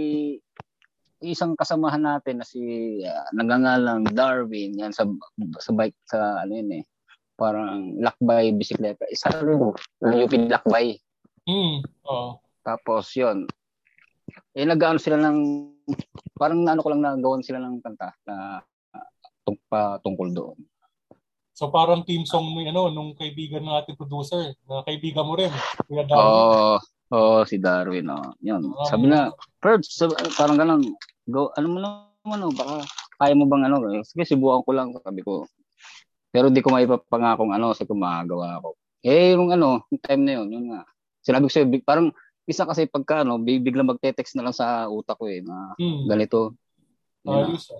isang 1.20 1.52
kasamahan 1.52 2.00
natin 2.00 2.40
na 2.40 2.46
si 2.48 2.60
uh, 3.04 3.28
nagangalang 3.36 4.08
Darwin 4.08 4.72
yan 4.72 4.88
sa 4.88 5.04
sa 5.60 5.70
bike 5.76 5.98
sa 6.08 6.40
ano 6.40 6.52
yun 6.56 6.80
eh 6.80 6.84
parang 7.36 8.00
lakbay 8.00 8.56
bisikleta 8.56 9.04
isa 9.12 9.28
rin 9.36 9.60
yung 9.60 9.76
UP 10.00 10.32
lakbay 10.48 10.96
Hmm, 11.44 11.84
oo. 12.08 12.40
tapos 12.64 13.12
yun 13.12 13.44
eh 14.56 14.64
nag-ano 14.64 14.96
sila 14.96 15.20
ng 15.20 15.38
parang 16.34 16.64
ano 16.66 16.80
ko 16.80 16.88
lang 16.90 17.02
nagawan 17.02 17.44
sila 17.44 17.62
ng 17.62 17.80
kanta 17.84 18.10
na 18.26 18.60
uh, 18.96 19.08
tung, 19.44 19.58
pa, 19.68 20.00
tungkol 20.02 20.30
doon 20.32 20.58
So 21.60 21.68
parang 21.68 22.08
team 22.08 22.24
song 22.24 22.56
mo 22.56 22.64
ano 22.64 22.88
nung 22.88 23.12
kaibigan 23.12 23.60
ng 23.60 23.76
ating 23.84 24.00
producer, 24.00 24.56
na 24.64 24.80
kaibigan 24.80 25.28
mo 25.28 25.36
rin, 25.36 25.52
Kuya 25.84 26.08
Darwin. 26.08 26.24
Oo, 26.24 26.80
oh, 27.12 27.40
si 27.44 27.60
Darwin, 27.60 28.08
oh. 28.08 28.32
Yun. 28.40 28.64
Ah. 28.80 28.88
Sabi 28.88 29.12
na, 29.12 29.28
Perds, 29.60 29.92
sab- 29.92 30.16
parang 30.40 30.56
ganun, 30.56 30.80
go, 31.28 31.52
ano 31.60 31.66
mo 31.68 31.78
naman, 31.84 32.48
oh, 32.48 32.54
baka 32.56 32.80
kaya 33.20 33.36
mo 33.36 33.44
bang 33.44 33.68
ano, 33.68 33.76
sige, 34.08 34.24
subukan 34.24 34.64
ko 34.64 34.72
lang, 34.72 34.96
sabi 35.04 35.20
ko. 35.20 35.44
Pero 36.32 36.48
di 36.48 36.64
ko 36.64 36.72
maipapangakong 36.72 37.52
ano, 37.52 37.76
sa 37.76 37.84
kung 37.84 38.00
magagawa 38.00 38.56
ako. 38.56 38.80
Eh, 39.04 39.36
yung 39.36 39.52
ano, 39.52 39.84
yung 39.92 40.00
time 40.00 40.22
na 40.24 40.32
yun, 40.40 40.48
yun 40.48 40.64
nga. 40.72 40.88
Sinabi 41.20 41.44
ko 41.44 41.52
sa'yo, 41.52 41.68
big- 41.68 41.84
parang, 41.84 42.08
isa 42.50 42.66
kasi 42.66 42.90
pagka, 42.90 43.22
big- 43.38 43.62
biglang 43.62 43.86
magte-text 43.86 44.34
na 44.34 44.50
lang 44.50 44.54
sa 44.54 44.90
utak 44.90 45.14
ko 45.14 45.30
eh, 45.30 45.40
na 45.40 45.78
Hmm. 45.78 46.10
ganito. 46.10 46.58
Na. 47.22 47.46
Ayos. 47.46 47.70
ah. 47.70 47.78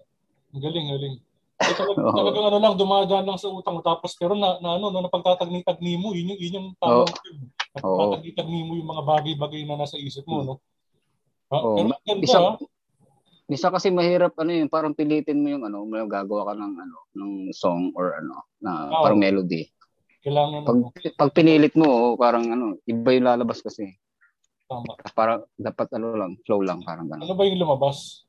Ang 0.55 0.63
galing, 0.63 0.87
galing. 0.87 1.15
Eh, 1.61 1.75
talag, 1.77 1.99
Oo. 2.01 2.15
talagang 2.17 2.47
ano 2.47 2.59
lang, 2.63 2.75
dumadaan 2.79 3.27
lang 3.27 3.39
sa 3.39 3.51
utang 3.51 3.77
mo. 3.77 3.83
Tapos 3.83 4.15
pero 4.17 4.33
na, 4.39 4.57
na 4.63 4.79
ano, 4.79 4.89
no, 4.89 5.03
napagtatagni-tagni 5.03 5.99
mo, 5.99 6.15
yun 6.15 6.33
yung, 6.35 6.41
yun 6.41 6.57
yung 6.57 6.69
tamang 6.79 7.11
term. 7.11 7.39
Napagtatagni-tagni 7.77 8.59
mo 8.65 8.73
yung 8.79 8.89
mga 8.89 9.03
bagay-bagay 9.05 9.61
na 9.67 9.77
nasa 9.77 9.99
isip 9.99 10.25
mo, 10.25 10.43
no? 10.43 10.55
Ha? 11.51 11.59
Oo. 11.59 11.77
Pero 11.77 11.87
ang 11.91 12.05
ganda, 12.07 12.25
Isa- 12.25 13.61
ah. 13.61 13.71
Kasi 13.75 13.91
mahirap 13.91 14.39
ano 14.39 14.55
yun, 14.55 14.71
parang 14.71 14.95
pilitin 14.95 15.43
mo 15.43 15.51
yung 15.51 15.67
ano, 15.67 15.83
may 15.83 16.07
gagawa 16.07 16.47
ka 16.47 16.55
ng 16.55 16.75
ano, 16.79 16.97
ng 17.19 17.31
song 17.51 17.91
or 17.99 18.15
ano, 18.15 18.47
na 18.63 18.87
Oo. 18.87 19.03
parang 19.03 19.19
melody. 19.19 19.67
Kailangan, 20.21 20.63
Pag, 20.63 20.77
ano, 20.79 20.87
pag 21.17 21.31
pinilit 21.35 21.75
mo, 21.75 21.89
oh, 21.89 22.15
parang 22.15 22.47
ano, 22.47 22.77
iba 22.85 23.11
yung 23.11 23.27
lalabas 23.27 23.59
kasi. 23.59 23.97
Tama. 24.71 24.95
Parang 25.13 25.43
dapat 25.59 25.89
ano 25.99 26.15
lang, 26.15 26.39
flow 26.47 26.63
lang, 26.63 26.79
parang 26.87 27.11
Ano 27.11 27.27
gano'n. 27.27 27.35
ba 27.35 27.43
yung 27.43 27.59
lumabas? 27.59 28.23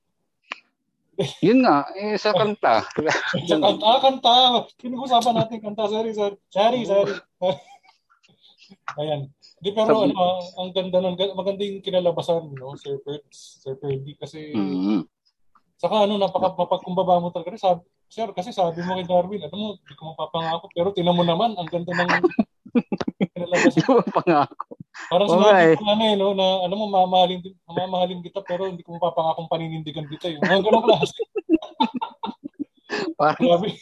Yun 1.45 1.61
nga, 1.61 1.85
eh, 1.93 2.17
sa 2.17 2.33
kanta. 2.33 2.81
Sa 3.45 3.57
kanta, 3.61 3.85
ah, 3.85 4.01
kanta. 4.01 4.33
Pinag-usapan 4.81 5.35
natin 5.37 5.61
kanta. 5.61 5.85
Sorry, 5.85 6.11
sorry. 6.17 6.35
Sorry, 6.49 6.81
sorry. 6.89 7.13
Ayan. 8.99 9.29
Di 9.61 9.69
pero 9.75 10.01
ano, 10.01 10.41
ang 10.57 10.71
ganda 10.73 10.97
ng 11.03 11.13
maganda 11.37 11.61
yung 11.61 11.83
kinalabasan, 11.85 12.49
no, 12.57 12.73
Sir 12.73 12.97
Perts, 13.05 13.61
Sir 13.61 13.77
Ferdy 13.77 14.17
kasi 14.17 14.55
Mm. 14.55 15.05
saka 15.77 16.07
ano 16.07 16.17
napaka 16.17 16.57
mapagkumbaba 16.57 17.21
mo 17.21 17.29
talaga 17.29 17.57
sabi 17.59 17.85
Sir, 18.11 18.27
kasi 18.35 18.51
sabi 18.51 18.83
mo 18.83 18.99
kay 18.99 19.07
Darwin, 19.07 19.39
ano 19.47 19.55
mo, 19.55 19.67
hindi 19.79 19.95
ko 19.95 20.11
mapapangako. 20.11 20.67
Pero 20.75 20.91
tinan 20.91 21.15
mo 21.15 21.23
naman, 21.23 21.55
ang 21.55 21.63
ganda 21.71 21.95
ng 21.95 22.27
kinalabasan. 23.51 23.75
Di 23.75 23.83
ba 23.83 24.03
pangako? 24.07 24.65
Parang 25.11 25.27
Oo 25.27 25.33
sinabi 25.35 25.63
eh. 25.67 25.75
ko 25.75 25.83
ano 25.87 26.03
eh, 26.07 26.15
no, 26.15 26.27
na 26.35 26.47
ano 26.67 26.73
mo, 26.79 26.85
mamahalin, 26.87 27.41
mamahalin 27.67 28.23
kita 28.23 28.39
pero 28.47 28.67
hindi 28.67 28.83
ko 28.83 28.95
mapapangakong 28.95 29.51
paninindigan 29.51 30.07
kita. 30.07 30.31
Yung 30.31 30.43
mga 30.43 30.63
ganong 30.63 30.87
klase. 30.87 31.15
Parang, 33.19 33.39
Grabe. 33.39 33.67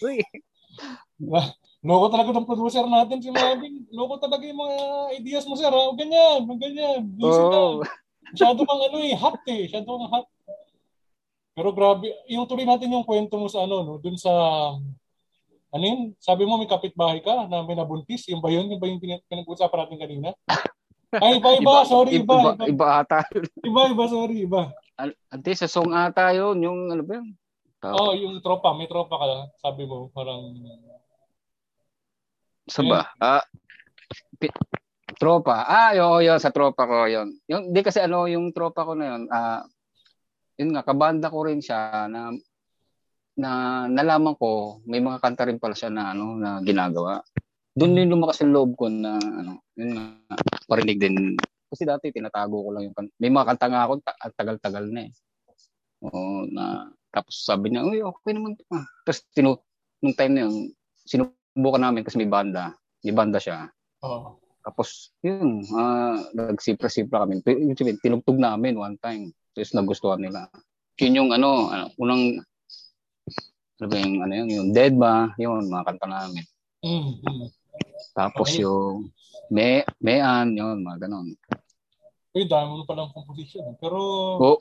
Loko 1.80 2.12
talaga 2.12 2.36
ng 2.36 2.44
producer 2.44 2.84
natin 2.84 3.24
si 3.24 3.32
Marvin. 3.32 3.88
Loko 3.96 4.20
talaga 4.20 4.44
yung 4.44 4.60
mga 4.60 4.78
ideas 5.16 5.48
mo, 5.48 5.56
sir. 5.56 5.72
Ha? 5.72 5.82
O 5.88 5.96
ganyan, 5.96 6.44
o 6.44 6.60
ganyan. 6.60 7.08
Busy 7.16 7.40
Oo. 7.40 7.80
ka. 7.80 7.88
Masyado 8.36 8.60
kang 8.68 8.84
ano 8.84 8.98
eh, 9.00 9.16
hot 9.16 9.40
eh. 9.48 9.64
Masyado 9.72 9.88
kang 9.88 10.12
hot. 10.12 10.28
Pero 11.56 11.70
grabe, 11.76 12.08
yung 12.28 12.48
tuloy 12.48 12.64
natin 12.64 12.92
yung 12.92 13.08
kwento 13.08 13.36
mo 13.36 13.48
sa 13.52 13.64
ano, 13.64 13.84
no, 13.84 13.94
dun 14.00 14.16
sa, 14.16 14.32
ano 15.70 15.84
yun, 15.86 16.00
sabi 16.18 16.50
mo 16.50 16.58
may 16.58 16.70
kapitbahay 16.70 17.22
ka 17.22 17.46
na 17.46 17.62
may 17.62 17.78
nabuntis. 17.78 18.26
Yung 18.34 18.42
ba 18.42 18.50
yun? 18.50 18.66
Yung 18.70 18.82
ba 18.82 18.90
yung 18.90 19.02
pinag- 19.02 19.26
pinag-usapan 19.30 19.86
natin 19.86 20.02
kanina? 20.02 20.30
Ay, 21.24 21.42
iba, 21.42 21.50
iba. 21.58 21.86
sorry, 21.90 22.22
iba. 22.22 22.38
iba, 22.38 22.54
Iba, 22.54 22.66
iba 22.70 22.88
ata. 23.02 23.20
iba, 23.70 23.82
iba, 23.90 24.06
sorry, 24.06 24.46
iba. 24.46 24.74
Ante, 25.30 25.52
sa 25.58 25.66
song 25.70 25.94
ata 25.94 26.34
yun, 26.34 26.58
yung 26.62 26.80
ano 26.94 27.02
ba 27.02 27.18
yun? 27.18 27.34
Oo, 27.80 28.12
oh, 28.12 28.14
yung 28.14 28.38
tropa. 28.46 28.76
May 28.78 28.86
tropa 28.86 29.16
ka. 29.18 29.26
Sabi 29.58 29.90
mo, 29.90 30.12
parang, 30.14 30.54
Sa 32.70 32.86
ba? 32.86 33.10
Ah, 33.18 33.42
pi- 34.38 34.54
tropa. 35.18 35.66
Ah, 35.66 35.98
yo, 35.98 36.22
yo, 36.22 36.38
sa 36.38 36.54
tropa 36.54 36.86
ko 36.86 37.10
yun. 37.10 37.34
Yung, 37.50 37.74
di 37.74 37.82
kasi 37.82 38.02
ano, 38.06 38.30
yung 38.30 38.54
tropa 38.54 38.86
ko 38.86 38.94
na 38.94 39.06
yun, 39.16 39.24
ah, 39.34 39.66
yun 40.60 40.76
nga, 40.76 40.86
kabanda 40.86 41.32
ko 41.32 41.48
rin 41.48 41.64
siya 41.64 42.06
na 42.06 42.36
na 43.40 43.50
nalaman 43.88 44.36
ko, 44.36 44.84
may 44.84 45.00
mga 45.00 45.24
kanta 45.24 45.48
rin 45.48 45.58
pala 45.64 45.72
siya 45.72 45.88
na 45.88 46.12
ano 46.12 46.36
na 46.36 46.60
ginagawa. 46.60 47.24
Doon 47.72 47.96
din 47.96 48.12
lumakas 48.12 48.44
yung 48.44 48.52
loob 48.52 48.76
ko 48.76 48.92
na 48.92 49.16
ano, 49.16 49.64
yun 49.80 49.96
nga, 49.96 50.04
parinig 50.68 51.00
din. 51.00 51.16
Kasi 51.72 51.88
dati 51.88 52.12
tinatago 52.12 52.60
ko 52.68 52.70
lang 52.76 52.92
yung 52.92 52.96
kanta. 52.98 53.14
May 53.16 53.32
mga 53.32 53.48
kanta 53.56 53.68
nga 53.72 53.82
ako, 53.88 53.94
ta- 54.04 54.20
ang 54.20 54.36
tagal-tagal 54.36 54.86
na 54.92 55.02
eh. 55.08 55.12
Oo, 56.04 56.44
na 56.52 56.92
tapos 57.10 57.42
sabi 57.42 57.72
niya, 57.72 57.88
uy, 57.88 58.04
okay 58.04 58.32
naman 58.36 58.60
to. 58.60 58.64
ah." 58.76 58.84
Tapos 59.08 59.24
tinu 59.32 59.58
nung 60.04 60.16
time 60.16 60.34
na 60.36 60.42
yun, 60.48 60.56
sinubukan 61.08 61.82
namin 61.82 62.04
kasi 62.04 62.20
may 62.20 62.30
banda. 62.30 62.76
May 63.04 63.16
banda 63.16 63.40
siya. 63.40 63.68
oh, 64.04 64.36
Tapos, 64.60 65.16
yun, 65.24 65.64
ah 65.74 66.20
nagsipra-sipra 66.36 67.24
kami. 67.24 67.40
Yung 67.48 67.76
tinugtog 68.04 68.38
namin 68.38 68.76
one 68.76 69.00
time. 69.00 69.32
Tapos 69.56 69.72
nagustuhan 69.72 70.20
nila. 70.20 70.52
Yun 71.00 71.16
yung 71.16 71.30
ano, 71.32 71.72
ano 71.72 71.90
unang, 71.96 72.44
ano 73.80 73.86
ba 73.88 73.96
yung, 73.96 74.16
ano 74.20 74.34
yun, 74.36 74.50
yung 74.52 74.70
Dead 74.76 74.92
ba? 74.92 75.32
Yun, 75.40 75.72
mga 75.72 75.88
kanta 75.88 76.08
namin. 76.08 76.44
mm, 76.84 77.12
mm. 77.24 77.48
Tapos 78.12 78.52
Okay. 78.52 78.64
yung 78.68 79.08
Me, 79.50 79.82
Mean, 79.98 80.54
yun, 80.54 80.84
mga 80.84 81.08
ganon. 81.08 81.34
Uy, 82.36 82.46
dami 82.46 82.78
mo 82.78 82.84
palang 82.86 83.10
composition. 83.10 83.66
eh. 83.66 83.76
Pero, 83.82 83.98
Oo, 84.38 84.60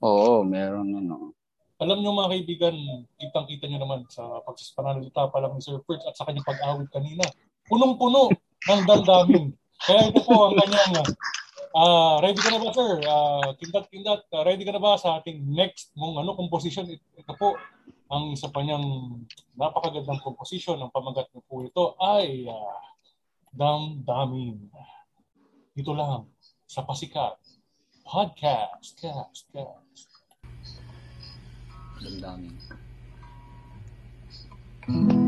oo, 0.00 0.40
meron 0.46 0.88
ano. 0.88 1.36
alam 1.82 1.98
nyo 1.98 2.14
mga 2.14 2.30
kaibigan, 2.38 2.74
kitang-kita 3.18 3.66
nyo 3.66 3.82
naman 3.82 4.00
sa 4.06 4.22
pagsasanalita 4.46 5.28
pa 5.28 5.42
lang 5.42 5.58
ni 5.58 5.60
Sir 5.60 5.82
Perch 5.82 6.06
at 6.06 6.14
sa 6.14 6.22
kanyang 6.24 6.46
pag-awit 6.46 6.86
kanina. 6.94 7.26
Punong-puno 7.66 8.30
ng 8.70 8.82
damdamin. 8.86 9.50
Kaya 9.82 10.14
ito 10.14 10.22
po 10.22 10.46
ang 10.46 10.54
kanyang, 10.62 10.94
ah 11.74 12.22
ready 12.22 12.38
ka 12.38 12.54
na 12.54 12.62
ba 12.62 12.70
sir? 12.70 12.92
Ah, 13.02 13.50
kindat-kindat, 13.58 14.30
ah, 14.30 14.46
ready 14.46 14.62
ka 14.62 14.70
na 14.70 14.78
ba 14.78 14.94
sa 14.94 15.18
ating 15.18 15.42
next 15.42 15.90
mong 15.98 16.22
ano, 16.22 16.38
composition? 16.38 16.86
Ito 16.88 17.34
po, 17.34 17.58
ang 18.12 18.36
isa 18.36 18.52
pa 18.52 18.60
niyang 18.60 19.16
napakagandang 19.56 20.20
composition 20.20 20.76
ng 20.76 20.92
pamagat 20.92 21.32
niyo 21.32 21.40
po 21.48 21.64
ito 21.64 21.96
ay 21.96 22.44
ah, 22.44 22.84
damdamin. 23.56 24.68
Ito 25.72 25.96
lang 25.96 26.28
sa 26.68 26.84
Pasikat 26.84 27.40
Podcast. 28.04 29.00
Cast, 29.00 29.48
cast. 29.48 30.08
Damdamin. 32.04 32.52
Paano 34.82 35.21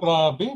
grabe. 0.00 0.46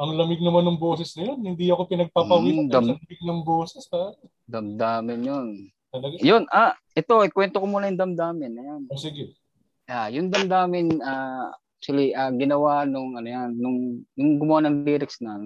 Ang 0.00 0.16
lamig 0.16 0.40
naman 0.40 0.64
ng 0.64 0.80
boses 0.80 1.12
na 1.14 1.28
yun. 1.28 1.38
Hindi 1.44 1.68
ako 1.68 1.84
pinagpapawisan 1.86 2.66
Mm, 2.66 2.72
dam- 2.72 2.88
sa 2.88 2.96
lamig 2.96 3.20
ng 3.22 3.40
boses, 3.44 3.84
ha? 3.92 4.16
Damdamin 4.48 5.20
yun. 5.22 5.48
Talaga. 5.92 6.14
Yun, 6.18 6.42
ah, 6.48 6.72
ito, 6.92 7.14
ikwento 7.20 7.60
ko 7.60 7.66
muna 7.68 7.86
yung 7.86 8.00
damdamin. 8.00 8.52
Ayan. 8.56 8.82
Oh, 8.88 8.96
sige. 8.96 9.36
Ah, 9.84 10.08
yung 10.08 10.30
damdamin, 10.32 10.98
ah, 11.02 11.50
actually, 11.76 12.14
ah, 12.14 12.30
ginawa 12.30 12.86
nung, 12.86 13.14
ano 13.14 13.28
yan, 13.28 13.50
nung, 13.54 13.78
nung 14.14 14.32
gumawa 14.38 14.64
ng 14.66 14.86
lyrics 14.86 15.20
na, 15.20 15.36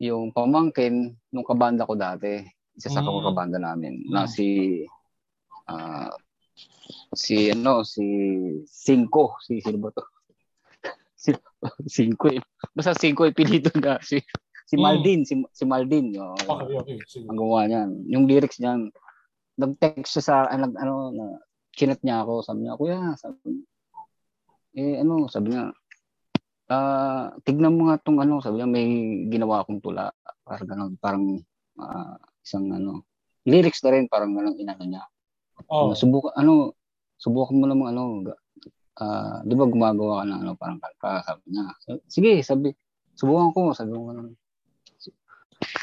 yung 0.00 0.32
pamangkin 0.32 1.12
nung 1.28 1.44
kabanda 1.44 1.84
ko 1.84 1.92
dati. 1.92 2.40
Isa 2.72 2.88
sa 2.88 3.04
Mm. 3.04 3.26
kabanda 3.26 3.58
namin, 3.60 4.08
na 4.08 4.24
Mm. 4.24 4.30
si, 4.32 4.46
ah, 5.68 6.14
si, 7.12 7.52
ano, 7.52 7.84
si 7.84 8.06
Cinco. 8.64 9.36
Si, 9.44 9.60
sino 9.60 9.76
ba 9.76 9.92
to? 9.92 10.00
Si, 11.20 11.30
Cinco 12.00 12.32
eh. 12.32 12.40
Basta 12.72 12.96
Cinco 12.96 13.28
eh, 13.28 13.36
pinito 13.36 13.68
na. 13.76 14.00
Si, 14.00 14.16
si 14.64 14.74
Mm. 14.78 14.82
Maldin, 14.86 15.20
si, 15.28 15.34
si 15.52 15.64
Maldin. 15.68 16.14
Oh, 16.16 16.32
Okay, 16.38 16.76
okay. 16.80 16.96
Sige. 17.04 17.26
ang 17.28 17.36
gumawa 17.36 17.68
niyan. 17.68 17.90
Yung 18.08 18.24
lyrics 18.24 18.56
niyan, 18.56 18.88
nag-text 19.60 20.16
siya 20.16 20.22
sa, 20.24 20.34
nag, 20.48 20.72
ano, 20.80 21.12
na, 21.12 21.24
chinat 21.76 22.00
niya 22.00 22.24
ako, 22.24 22.40
sabi 22.40 22.64
niya, 22.64 22.78
kuya, 22.80 23.00
sabi 23.20 23.36
niya, 23.44 23.64
eh, 24.78 24.94
ano, 25.02 25.26
sabi 25.28 25.52
niya, 25.52 25.74
ah, 26.70 27.34
tignan 27.42 27.74
mo 27.76 27.90
nga 27.90 27.98
tong, 28.00 28.22
ano, 28.22 28.38
sabi 28.40 28.62
niya, 28.62 28.68
may 28.70 28.86
ginawa 29.28 29.60
akong 29.62 29.82
tula, 29.82 30.14
parang 30.46 30.66
ganun, 30.70 30.92
parang, 31.02 31.24
ah, 31.76 32.16
isang, 32.40 32.70
ano, 32.70 33.04
lyrics 33.44 33.82
na 33.82 33.90
rin, 33.92 34.06
parang 34.06 34.32
ganun, 34.32 34.54
inano 34.56 34.84
niya. 34.86 35.02
Oh. 35.66 35.90
Ano, 35.90 35.98
subukan, 35.98 36.32
ano, 36.38 36.78
subukan 37.18 37.58
mo 37.58 37.64
namang, 37.66 37.90
ano, 37.92 38.02
ah, 39.00 39.40
di 39.42 39.54
ba 39.56 39.64
gumagawa 39.66 40.22
ka 40.22 40.24
ng, 40.28 40.40
ano, 40.44 40.52
parang 40.56 40.78
kanta, 40.78 41.24
sabi 41.24 41.42
niya, 41.50 41.64
sige, 42.06 42.32
sabi, 42.44 42.68
subukan 43.16 43.50
ko, 43.56 43.60
sabi 43.72 43.90
ko, 43.96 44.12
ano, 44.12 44.20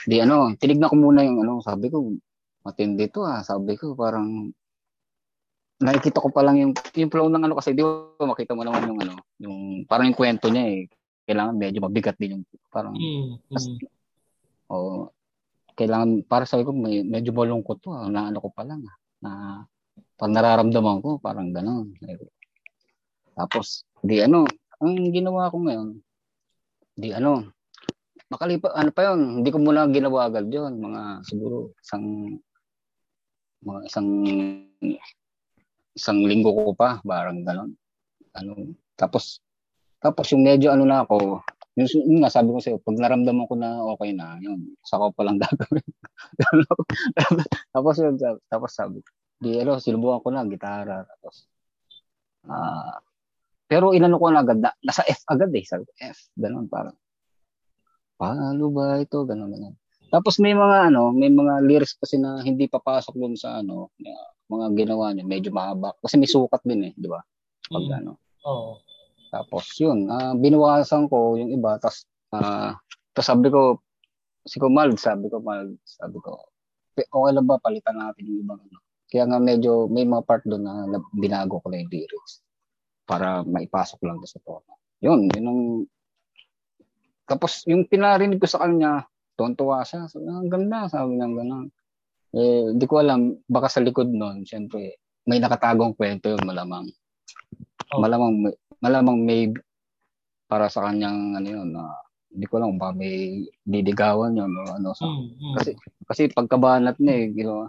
di 0.10 0.18
ano, 0.24 0.54
tinignan 0.58 0.90
ko 0.90 0.96
muna 0.98 1.22
yung 1.26 1.42
ano, 1.44 1.60
sabi 1.62 1.90
ko, 1.92 2.14
matindi 2.66 3.10
to 3.12 3.26
ah, 3.26 3.42
sabi 3.42 3.78
ko, 3.78 3.94
parang 3.94 4.54
nakikita 5.78 6.18
ko 6.24 6.34
pa 6.34 6.42
lang 6.42 6.58
yung, 6.58 6.74
yung 6.98 7.12
flow 7.14 7.30
ng 7.30 7.44
ano 7.46 7.54
kasi, 7.54 7.78
di 7.78 7.86
ba 7.86 8.10
makita 8.18 8.58
mo 8.58 8.66
naman 8.66 8.90
yung 8.90 9.00
ano, 9.02 9.14
yung 9.38 9.58
parang 9.86 10.10
yung 10.10 10.18
kwento 10.18 10.50
niya 10.50 10.66
eh, 10.74 10.90
kailangan 11.30 11.54
medyo 11.54 11.80
mabigat 11.86 12.18
din 12.18 12.42
yung, 12.42 12.44
parang, 12.74 12.98
Mm, 12.98 13.38
mm. 13.54 13.78
o 14.74 15.08
kailangan, 15.78 16.26
para 16.26 16.50
sabi 16.50 16.66
ko, 16.66 16.74
may, 16.74 17.06
medyo 17.06 17.30
malungkot 17.30 17.78
to 17.86 17.94
ah, 17.94 18.10
na 18.10 18.34
ano 18.34 18.42
ko 18.42 18.50
pa 18.50 18.66
lang 18.66 18.82
ah, 18.90 18.98
na, 19.22 19.32
pag 20.18 20.34
nararamdaman 20.34 20.98
ko, 21.06 21.22
parang 21.22 21.54
gano'n. 21.54 21.94
Tapos, 23.38 23.86
di 24.02 24.18
ano, 24.18 24.50
ang 24.82 25.14
ginawa 25.14 25.54
ko 25.54 25.62
ngayon, 25.62 26.02
di 26.98 27.14
ano, 27.14 27.54
makalipa, 28.34 28.74
ano 28.74 28.90
pa 28.90 29.14
yun, 29.14 29.42
hindi 29.42 29.54
ko 29.54 29.62
muna 29.62 29.86
ginawa 29.94 30.26
agad 30.26 30.50
yun, 30.50 30.82
mga 30.82 31.22
siguro 31.22 31.78
isang, 31.78 32.34
mga 33.62 33.80
isang, 33.86 34.10
isang 35.94 36.20
linggo 36.26 36.50
ko 36.50 36.74
pa, 36.74 36.98
parang 37.06 37.46
gano'n. 37.46 37.72
Ano, 38.42 38.74
tapos, 38.98 39.38
tapos 40.02 40.26
yung 40.34 40.42
medyo 40.42 40.74
ano 40.74 40.90
na 40.90 41.06
ako, 41.06 41.46
yung, 41.78 41.90
yung 42.10 42.20
nga 42.26 42.34
sabi 42.34 42.50
ko 42.50 42.58
sa'yo, 42.58 42.78
pag 42.82 42.98
naramdaman 42.98 43.46
ko 43.46 43.54
na 43.54 43.86
okay 43.94 44.18
na, 44.18 44.42
yun, 44.42 44.74
saka 44.82 45.10
ko 45.10 45.14
palang 45.14 45.38
gagawin. 45.46 45.90
tapos 47.74 47.96
yun, 48.02 48.18
tapos 48.50 48.72
sabi, 48.74 49.06
di 49.38 49.62
ano, 49.62 49.78
sinubukan 49.78 50.26
ko 50.26 50.30
na, 50.34 50.42
gitara, 50.50 51.06
tapos, 51.06 51.46
ah, 52.50 52.98
pero 53.68 53.92
inano 53.92 54.16
ko 54.16 54.32
na 54.32 54.42
agad, 54.42 54.60
na, 54.64 54.72
nasa 54.80 55.04
F 55.04 55.28
agad 55.28 55.52
eh, 55.52 55.64
sabi 55.68 55.84
ko, 55.84 55.92
F, 56.00 56.32
ganun, 56.40 56.72
parang, 56.72 56.96
paano 58.16 58.72
ba 58.72 58.98
ito, 59.04 59.28
ganun, 59.28 59.52
ganun. 59.52 59.76
Tapos 60.08 60.40
may 60.40 60.56
mga 60.56 60.88
ano, 60.88 61.12
may 61.12 61.28
mga 61.28 61.68
lyrics 61.68 62.00
kasi 62.00 62.16
na 62.16 62.40
hindi 62.40 62.72
papasok 62.72 63.14
dun 63.20 63.36
sa 63.36 63.60
ano, 63.60 63.92
na 64.00 64.16
mga 64.48 64.66
ginawa 64.80 65.12
niya, 65.12 65.28
medyo 65.28 65.52
mahaba. 65.52 65.92
Kasi 66.00 66.16
may 66.16 66.32
sukat 66.32 66.64
din 66.64 66.88
eh, 66.88 66.94
di 66.96 67.12
ba? 67.12 67.20
Pag 67.68 67.84
Mm. 67.92 67.98
ano. 68.00 68.12
Oh. 68.48 68.80
Tapos 69.28 69.68
yun, 69.76 70.08
ah 70.08 70.32
binawasan 70.32 71.12
ko 71.12 71.36
yung 71.36 71.52
iba, 71.52 71.76
tapos 71.84 72.08
ah 72.32 72.80
tapos 73.12 73.28
sabi 73.28 73.52
ko, 73.52 73.84
si 74.48 74.56
Kumal, 74.64 74.96
sabi 74.96 75.28
ko, 75.28 75.44
Mal, 75.44 75.76
sabi 75.84 76.16
ko, 76.24 76.48
"Pe- 76.96 77.12
okay 77.12 77.32
lang 77.36 77.44
ba 77.44 77.60
palitan 77.60 78.00
natin 78.00 78.24
yung 78.32 78.48
ibang 78.48 78.62
ano? 78.64 78.80
Kaya 79.12 79.28
nga 79.28 79.40
medyo 79.44 79.92
may 79.92 80.08
mga 80.08 80.24
part 80.24 80.44
doon 80.48 80.64
na, 80.64 80.88
na 80.88 80.98
binago 81.12 81.60
ko 81.60 81.68
na 81.68 81.84
yung 81.84 81.92
lyrics 81.92 82.40
para 83.08 83.42
maipasok 83.48 84.04
lang 84.04 84.20
sa 84.28 84.44
tono. 84.44 84.68
Yun, 85.00 85.32
yun 85.32 85.48
ang 85.48 85.62
tapos 87.28 87.68
yung 87.68 87.84
pinarinig 87.84 88.40
ko 88.40 88.48
sa 88.48 88.64
kanya, 88.64 89.04
tuwan-tuwa 89.36 89.84
siya. 89.84 90.08
Sabi, 90.08 90.32
"Ah, 90.32 90.40
ang 90.40 90.48
ganda, 90.48 90.88
sabi 90.88 91.20
niya 91.20 91.28
gano'n. 91.28 91.68
Eh, 92.32 92.66
di 92.76 92.86
ko 92.88 93.04
alam, 93.04 93.36
baka 93.48 93.68
sa 93.68 93.84
likod 93.84 94.08
nun, 94.08 94.48
syempre, 94.48 94.96
may 95.28 95.44
nakatagong 95.44 95.92
kwento 96.00 96.32
yun, 96.32 96.44
malamang. 96.48 96.88
Oh. 97.92 98.00
Malamang, 98.00 98.52
malamang 98.80 99.18
may 99.20 99.52
para 100.48 100.72
sa 100.72 100.88
kanyang, 100.88 101.36
ano 101.36 101.48
yun, 101.48 101.68
na 101.76 101.92
hindi 102.32 102.48
ko 102.48 102.64
alam, 102.64 102.80
baka 102.80 102.96
may 102.96 103.44
didigawan 103.68 104.40
yun, 104.40 104.52
o 104.52 104.80
ano. 104.80 104.96
So, 104.96 105.04
Mm, 105.08 105.28
mm. 105.36 105.54
kasi, 105.60 105.72
kasi 106.08 106.22
pagkabanat 106.32 106.96
niya, 107.04 107.16
eh, 107.16 107.26
you 107.36 107.44
know, 107.44 107.68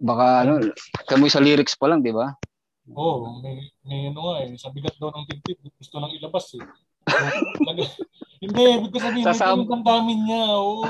baka, 0.00 0.48
ano, 0.48 0.64
kamoy 1.04 1.28
sa 1.28 1.44
lyrics 1.44 1.76
pa 1.76 1.92
lang, 1.92 2.00
di 2.00 2.12
ba? 2.12 2.32
Oo, 2.92 3.40
may, 3.40 3.64
may 3.80 4.12
ano 4.12 4.20
nga 4.28 4.44
eh, 4.44 4.52
sa 4.60 4.68
bigat 4.68 4.92
daw 5.00 5.08
ng 5.08 5.24
dibdib, 5.24 5.56
gusto 5.72 5.96
nang 5.96 6.12
ilabas 6.12 6.52
eh. 6.60 6.64
Hindi, 8.44 8.60
ibig 8.76 8.92
ko 8.92 8.98
sabihin, 9.00 9.24
may 9.24 9.32
Sasab- 9.32 9.64
pinagdamdamin 9.64 10.20
niya, 10.28 10.42
oo. 10.52 10.84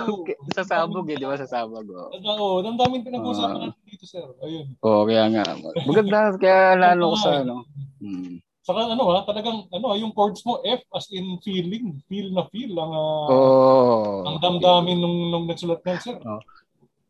Sasabog 0.50 1.06
eh, 1.06 1.14
di 1.14 1.22
ba? 1.22 1.38
Sasabog, 1.38 1.86
oh. 1.86 2.10
Oo, 2.10 2.66
damdamin 2.66 3.06
pinag-uusapan 3.06 3.54
Ah. 3.54 3.62
natin 3.70 3.82
dito, 3.86 4.06
sir. 4.10 4.26
Ayun. 4.42 4.74
Oo, 4.82 5.06
kaya 5.06 5.30
nga. 5.30 5.54
Maganda, 5.86 6.34
kaya 6.34 6.74
lalo 6.74 7.14
ko 7.14 7.16
sa, 7.22 7.46
ano. 7.46 7.62
Hmm. 8.02 8.42
Saka 8.64 8.80
ano 8.90 9.04
ha, 9.12 9.28
talagang 9.28 9.68
ano 9.68 9.84
ha, 9.86 9.94
yung 9.94 10.16
chords 10.16 10.40
mo 10.42 10.56
F 10.64 10.82
as 10.90 11.12
in 11.12 11.36
feeling, 11.44 12.00
feel 12.08 12.32
na 12.32 12.48
feel 12.48 12.72
ang 12.74 12.90
ah, 12.96 13.28
Oo. 13.28 14.24
ang 14.24 14.40
damdamin 14.40 14.98
nung 14.98 15.16
nung 15.30 15.44
nagsulat 15.44 15.84
niyan, 15.84 16.00
sir. 16.00 16.16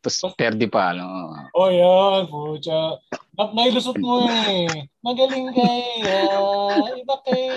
Tapos, 0.04 0.36
perdi 0.36 0.68
pa, 0.68 0.92
ano. 0.92 1.32
Oh, 1.56 1.72
yan, 1.72 2.28
pucha. 2.28 3.00
At 3.40 3.56
nailusot 3.56 3.96
mo 3.96 4.28
eh. 4.28 4.84
Magaling 5.00 5.48
kay, 5.56 6.04
ah, 6.04 6.92
iba 6.92 7.16
kay. 7.24 7.48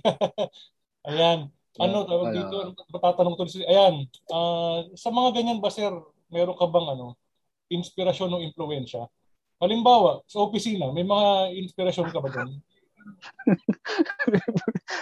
Ayan. 1.12 1.52
Ano, 1.76 2.06
tawag 2.08 2.32
Ano? 2.32 2.36
dito, 2.38 2.56
matatanong 2.88 3.34
to 3.34 3.50
si, 3.50 3.60
ayan, 3.66 4.06
ah, 4.30 4.86
sa 4.94 5.10
mga 5.10 5.34
ganyan 5.34 5.58
ba, 5.58 5.68
sir, 5.74 5.90
meron 6.30 6.54
ka 6.54 6.70
bang 6.70 6.86
ano, 6.86 7.18
inspirasyon 7.66 8.30
o 8.30 8.38
impluensya? 8.40 9.10
Halimbawa, 9.58 10.22
sa 10.30 10.40
opisina, 10.46 10.88
may 10.94 11.02
mga 11.02 11.50
inspirasyon 11.66 12.14
ka 12.14 12.22
ba 12.22 12.30
doon? 12.30 12.62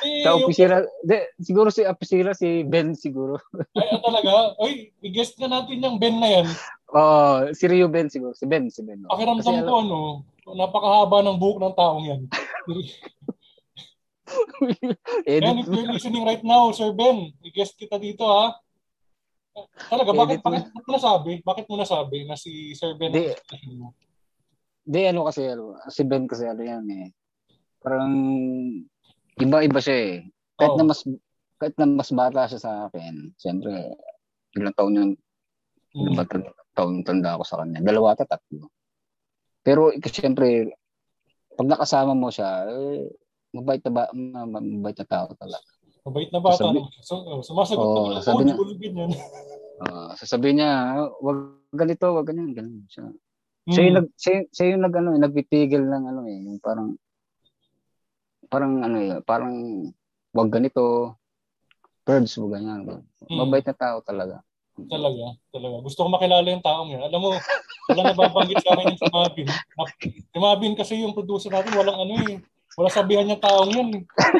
Eh, 0.07 0.23
Sa 0.25 0.35
yung- 0.35 0.47
opisina, 0.47 0.83
de, 1.07 1.31
siguro 1.39 1.69
si 1.71 1.83
opisina, 1.87 2.35
si 2.35 2.63
Ben 2.67 2.95
siguro. 2.95 3.39
Ay, 3.79 3.89
ah, 3.93 4.01
talaga? 4.03 4.33
Oy, 4.59 4.93
i-guest 5.03 5.39
na 5.39 5.49
natin 5.49 5.83
yung 5.83 5.99
Ben 6.03 6.19
na 6.19 6.29
yan. 6.29 6.47
Oo, 6.93 7.55
si 7.55 7.65
Rio 7.71 7.89
Ben 7.89 8.11
siguro. 8.11 8.35
Si 8.35 8.45
Ben, 8.45 8.69
si 8.69 8.83
Ben. 8.83 9.01
oh. 9.07 9.11
Pakiramdam 9.15 9.45
Kasi 9.45 9.65
ko, 9.65 9.75
ano, 9.81 9.99
napakahaba 10.53 11.23
ng 11.23 11.39
buhok 11.39 11.59
ng 11.63 11.75
taong 11.79 12.05
yan. 12.05 12.23
edit 15.29 15.45
And 15.45 15.61
if 15.61 15.69
you're 15.69 15.93
listening 15.93 16.25
right 16.25 16.45
now, 16.45 16.73
Sir 16.73 16.93
Ben, 16.93 17.33
i-guest 17.45 17.77
kita 17.77 18.01
dito, 18.01 18.25
ha? 18.25 18.57
Talaga, 19.93 20.17
bakit, 20.17 20.41
Edit 20.41 20.45
mo. 20.49 20.51
bakit 20.57 20.67
mo 20.73 20.91
nasabi? 20.97 21.33
Bakit 21.45 21.65
mo 21.69 21.75
nasabi 21.77 22.25
na 22.25 22.37
si 22.41 22.73
Sir 22.73 22.97
Ben 22.97 23.13
Di-? 23.13 23.37
Di 24.83 25.01
ano 25.07 25.29
kasi, 25.29 25.45
ano, 25.47 25.77
si 25.93 26.03
Ben 26.09 26.25
kasi 26.25 26.49
ano 26.49 26.63
yan 26.65 26.87
eh. 26.89 27.07
Parang 27.83 28.13
iba-iba 29.37 29.79
siya 29.79 29.97
eh. 29.99 30.15
Kahit 30.55 30.73
Oo. 30.73 30.79
na 30.79 30.85
mas 30.87 31.01
kahit 31.59 31.75
na 31.77 31.87
mas 31.87 32.11
bata 32.11 32.47
siya 32.47 32.59
sa 32.59 32.73
akin, 32.87 33.35
siyempre, 33.37 33.71
ilang 34.55 34.75
taon 34.75 34.95
yun, 34.95 35.11
ilang 35.93 36.17
Mm. 36.17 36.27
tal- 36.27 36.57
taon 36.73 36.95
tanda 37.03 37.35
ako 37.35 37.45
sa 37.45 37.59
kanya. 37.59 37.79
Dalawa 37.81 38.15
ata 38.15 38.27
tatlo. 38.27 38.67
Pero 39.63 39.91
ikaw 39.91 40.11
siyempre, 40.11 40.75
pag 41.53 41.69
nakasama 41.69 42.13
mo 42.13 42.29
siya, 42.29 42.67
eh, 42.67 43.07
mabait 43.53 43.79
na 43.81 43.91
ba, 43.93 44.03
ma- 44.11 44.49
ma- 44.49 44.59
mabait 44.59 44.97
na 44.97 45.07
tao 45.07 45.31
talaga. 45.35 45.63
Mabait 46.03 46.31
na 46.33 46.41
bata. 46.41 46.59
Sabi- 46.59 46.83
no? 46.83 46.91
So, 46.99 47.15
oh, 47.21 47.43
sumasagot 47.43 47.79
Oo, 47.81 48.11
na 48.11 48.19
sabi 48.21 48.43
na- 48.43 48.59
bulubin 48.59 48.95
yan. 48.97 49.11
Ah, 49.83 50.15
sasabihin 50.15 50.63
niya, 50.63 50.71
wag 51.19 51.59
ganito, 51.75 52.07
wag 52.09 52.23
ganyan, 52.25 52.55
ganyan 52.55 52.87
siya. 52.87 53.03
Siya 53.67 53.83
yung 53.83 53.91
Mm. 53.91 53.99
nag 53.99 54.09
siya, 54.15 54.35
siya 54.49 54.65
yung 54.71 54.83
nag 54.83 54.95
ano, 54.95 55.11
nagpipigil 55.17 55.83
ng 55.83 56.05
ano 56.07 56.21
eh, 56.23 56.39
yung 56.39 56.59
parang 56.59 56.95
parang 58.53 58.85
ano 58.85 58.97
eh, 59.01 59.17
parang 59.25 59.53
wag 60.37 60.53
ganito. 60.53 61.17
Birds 62.05 62.37
mo 62.37 62.53
ganyan. 62.53 62.85
Mm. 62.85 63.39
Mabait 63.41 63.65
na 63.65 63.73
tao 63.73 64.05
talaga. 64.05 64.45
Talaga, 64.89 65.37
talaga. 65.49 65.77
Gusto 65.81 66.05
ko 66.05 66.09
makilala 66.13 66.49
yung 66.49 66.65
taong 66.65 66.91
yan. 66.93 67.03
Alam 67.09 67.21
mo, 67.21 67.29
walang 67.93 68.13
nababanggit 68.13 68.61
sa 68.61 68.77
akin 68.77 68.93
yung 68.93 69.01
si 69.01 69.09
Mabin. 69.13 69.49
Si 70.33 70.39
Mabin 70.41 70.75
kasi 70.75 70.93
yung 71.01 71.17
producer 71.17 71.53
natin, 71.53 71.77
walang 71.77 71.99
ano 72.03 72.13
eh. 72.29 72.41
Wala 72.79 72.89
sabihan 72.89 73.29
niya 73.29 73.41
taong 73.41 73.73
yan. 73.73 73.91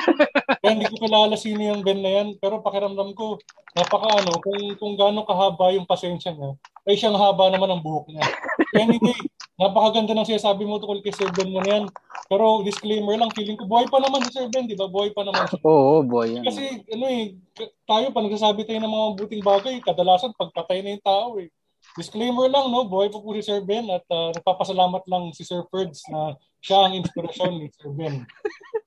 Kaya 0.63 0.73
hindi 0.73 0.89
ko 0.89 0.97
kilala 0.97 1.37
sino 1.37 1.61
yung 1.61 1.85
Ben 1.85 2.01
na 2.01 2.11
yan. 2.23 2.29
Pero 2.41 2.65
pakiramdam 2.65 3.13
ko, 3.13 3.37
napaka 3.77 4.25
ano, 4.25 4.41
kung, 4.41 4.63
kung 4.81 4.95
gaano 4.97 5.27
kahaba 5.29 5.73
yung 5.77 5.85
pasensya 5.85 6.33
niya, 6.33 6.57
ay 6.89 6.97
siyang 6.97 7.19
haba 7.19 7.53
naman 7.53 7.69
ang 7.69 7.85
buhok 7.85 8.09
niya. 8.09 8.25
Anyway, 8.73 9.13
napakaganda 9.61 10.17
ng 10.17 10.25
sinasabi 10.33 10.65
mo 10.65 10.81
tungkol 10.81 11.05
kay 11.05 11.13
Sir 11.13 11.29
Ben 11.37 11.53
mo 11.53 11.61
na 11.61 11.77
yan. 11.77 11.85
Pero 12.33 12.65
disclaimer 12.65 13.21
lang, 13.21 13.29
feeling 13.37 13.61
ko 13.61 13.69
buhay 13.69 13.85
pa 13.85 14.01
naman 14.01 14.25
si 14.25 14.33
Sir 14.33 14.49
Ben, 14.49 14.65
di 14.65 14.73
ba? 14.73 14.89
Buhay 14.89 15.13
pa 15.13 15.29
naman. 15.29 15.45
Oo, 15.61 16.01
boy. 16.01 16.41
Yan. 16.41 16.45
Kasi 16.49 16.81
ano 16.89 17.05
eh, 17.05 17.37
tayo 17.85 18.09
pa 18.17 18.25
nagsasabi 18.25 18.65
tayo 18.65 18.81
ng 18.81 18.89
mga 18.89 19.07
mabuting 19.13 19.45
bagay, 19.45 19.75
kadalasan 19.85 20.33
pagpatay 20.41 20.81
na 20.81 20.97
yung 20.97 21.05
tao 21.05 21.37
eh. 21.37 21.53
Disclaimer 21.93 22.49
lang, 22.49 22.73
no? 22.73 22.89
Buhay 22.89 23.13
pa 23.13 23.21
po 23.21 23.37
si 23.37 23.45
Sir 23.45 23.61
Ben 23.61 23.85
at 23.93 24.05
uh, 24.09 24.33
nagpapasalamat 24.33 25.05
lang 25.09 25.29
si 25.37 25.45
Sir 25.45 25.61
Ferds 25.69 26.01
na 26.09 26.41
siya 26.65 26.89
ang 26.89 26.97
inspirasyon 26.97 27.53
ni 27.61 27.69
Sir 27.69 27.93
Ben. 27.93 28.25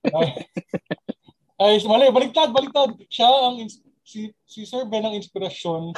Ay, 0.09 0.27
ay 1.61 1.73
mali, 1.85 2.09
baliktad, 2.09 2.49
baliktad. 2.49 2.97
Siya 3.09 3.29
ang 3.29 3.61
ins- 3.61 3.85
si, 4.01 4.33
si 4.49 4.65
Sir 4.65 4.89
Ben 4.89 5.05
ang 5.05 5.13
inspirasyon. 5.13 5.93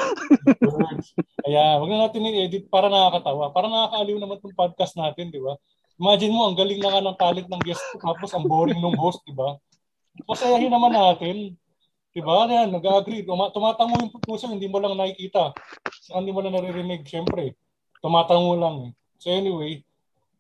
Kaya, 1.43 1.80
wag 1.80 1.89
na 1.91 2.08
natin 2.08 2.28
i-edit 2.28 2.67
para 2.67 2.91
nakakatawa. 2.91 3.56
Para 3.56 3.67
nakakaaliw 3.72 4.17
naman 4.20 4.39
itong 4.43 4.58
podcast 4.58 4.96
natin, 5.00 5.32
di 5.32 5.39
ba? 5.39 5.56
Imagine 5.98 6.34
mo, 6.36 6.52
ang 6.52 6.58
galing 6.60 6.80
na 6.84 6.91
nga 6.91 7.02
ng 7.04 7.17
talent 7.20 7.48
ng 7.48 7.63
guest 7.63 7.84
ko, 7.96 8.04
tapos 8.04 8.30
ang 8.36 8.46
boring 8.46 8.80
ng 8.80 9.00
host, 9.00 9.24
di 9.24 9.36
ba? 9.36 9.56
Pasayahin 10.28 10.72
naman 10.72 10.91
natin. 10.91 11.56
Di 12.17 12.25
ba? 12.25 12.49
Yan, 12.49 12.73
nag-agree. 12.73 13.21
Tuma- 13.21 13.53
tumatango 13.53 13.93
yung 14.01 14.10
producer, 14.10 14.49
hindi 14.49 14.65
mo 14.65 14.82
lang 14.82 14.97
nakikita. 14.97 15.53
So, 16.01 16.17
hindi 16.17 16.34
mo 16.34 16.41
lang 16.41 16.58
naririnig, 16.58 17.06
syempre. 17.06 17.53
Tumatango 18.01 18.58
lang. 18.58 18.75
eh. 18.89 18.91
So 19.17 19.34
anyway, 19.34 19.82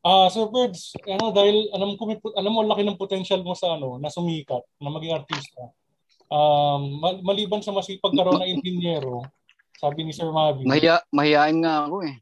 ah 0.05 0.29
Sir 0.29 0.49
Birds, 0.49 0.93
ano, 1.05 1.33
dahil 1.33 1.69
alam 1.73 1.97
ko, 1.97 2.09
alam 2.37 2.51
mo, 2.53 2.61
laki 2.61 2.85
ng 2.85 2.97
potential 2.97 3.41
mo 3.41 3.57
sa 3.57 3.73
ano, 3.77 3.97
na 3.97 4.09
sumikat, 4.09 4.61
na 4.77 4.89
maging 4.93 5.17
artista. 5.17 5.73
Um, 6.29 7.01
ma- 7.01 7.21
maliban 7.25 7.61
sa 7.65 7.73
masipag 7.73 8.13
ka 8.13 8.21
raw 8.21 8.37
na 8.37 8.45
inhinyero, 8.53 9.25
sabi 9.77 10.05
ni 10.05 10.13
Sir 10.13 10.29
Mavi. 10.29 10.65
Mahiya, 10.65 11.01
mahiyain 11.09 11.57
nga 11.61 11.89
ako 11.89 12.05
eh. 12.05 12.15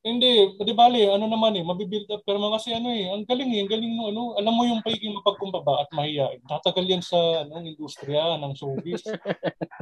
Hindi, 0.00 0.56
di 0.56 0.72
bali, 0.72 1.04
ano 1.04 1.28
naman 1.28 1.60
eh, 1.60 1.64
mabibuild 1.64 2.08
up 2.08 2.24
pero 2.24 2.40
mga 2.40 2.56
kasi 2.56 2.72
ano 2.72 2.88
eh, 2.88 3.12
ang 3.12 3.20
galing 3.28 3.52
eh, 3.52 3.60
ang 3.60 3.68
galing 3.68 3.92
no, 3.92 4.08
ano, 4.08 4.22
alam 4.40 4.56
mo 4.56 4.64
yung 4.64 4.80
pagiging 4.80 5.12
mapagkumbaba 5.12 5.84
at 5.84 5.92
mahiyain. 5.92 6.40
Tatagal 6.48 6.88
yan 6.88 7.04
sa 7.04 7.44
ano, 7.44 7.60
industriya 7.60 8.40
ng 8.40 8.56
showbiz. 8.56 9.04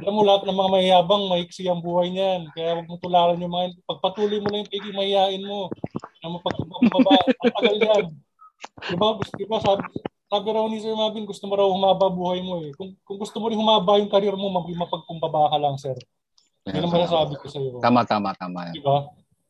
alam 0.03 0.11
mo 0.11 0.27
lahat 0.27 0.43
ng 0.43 0.59
mga 0.59 0.71
mayabang, 0.75 1.23
maiksi 1.31 1.71
ang 1.71 1.79
buhay 1.79 2.11
niyan. 2.11 2.51
Kaya 2.51 2.83
wag 2.83 2.91
mo 2.91 2.99
tularan 2.99 3.39
yung 3.39 3.55
mga, 3.55 3.79
pagpatuloy 3.87 4.43
mo 4.43 4.51
lang 4.51 4.59
yung 4.59 4.67
pagiging 4.67 4.97
mahiyain 4.99 5.43
mo, 5.47 5.71
na 6.19 6.27
mapagkumbaba, 6.35 7.15
tatagal 7.39 7.77
yan. 7.79 8.05
Di 8.91 8.95
ba, 8.99 9.07
gusto, 9.15 9.33
di 9.39 9.47
ba, 9.47 9.57
sabi, 9.63 9.87
sabi 10.27 10.47
raw 10.51 10.67
ni 10.67 10.83
Sir 10.83 10.99
Mavin, 10.99 11.23
gusto 11.23 11.47
mo 11.47 11.55
raw 11.55 11.67
humaba 11.71 12.11
buhay 12.11 12.43
mo 12.43 12.59
eh. 12.59 12.75
Kung, 12.75 12.91
kung 13.07 13.23
gusto 13.23 13.39
mo 13.39 13.47
rin 13.47 13.55
humaba 13.55 13.95
yung 13.95 14.11
karir 14.11 14.35
mo, 14.35 14.51
mapagkumbaba 14.51 15.47
ka 15.47 15.57
lang, 15.63 15.79
sir. 15.79 15.95
Yan 16.67 16.83
ang 16.83 16.91
masasabi 16.91 17.39
ko 17.39 17.47
sa 17.47 17.59
iyo. 17.63 17.79
Tama, 17.79 18.03
tama, 18.03 18.35
tama. 18.35 18.75
Di 18.75 18.83
ba? 18.83 19.07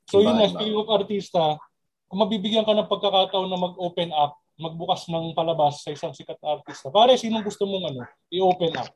So 0.10 0.26
yun 0.26 0.42
na, 0.42 0.50
speaking 0.50 0.74
of 0.74 0.90
artista, 0.90 1.62
kung 2.10 2.20
mabibigyan 2.26 2.66
ka 2.66 2.74
ng 2.74 2.90
pagkakataon 2.90 3.46
na 3.46 3.62
mag-open 3.62 4.10
up, 4.10 4.42
magbukas 4.58 5.06
ng 5.06 5.38
palabas 5.38 5.86
sa 5.86 5.94
isang 5.94 6.12
sikat 6.12 6.42
na 6.42 6.58
artista, 6.58 6.90
pare, 6.90 7.14
sinong 7.14 7.46
gusto 7.46 7.70
mong 7.70 7.94
ano, 7.94 8.02
i-open 8.34 8.74
up? 8.74 8.90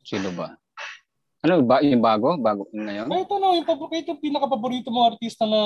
Sino 0.00 0.32
ba? 0.32 0.56
Ano 1.44 1.60
ba 1.62 1.84
yung 1.84 2.00
bago? 2.00 2.40
Bago 2.40 2.64
ngayon? 2.72 3.12
Kahit 3.12 3.30
ano, 3.30 3.46
yung, 3.60 3.66
kahit 3.68 4.06
yung 4.08 4.20
pinaka-paborito 4.24 4.88
mong 4.88 5.14
artista 5.14 5.44
na 5.44 5.60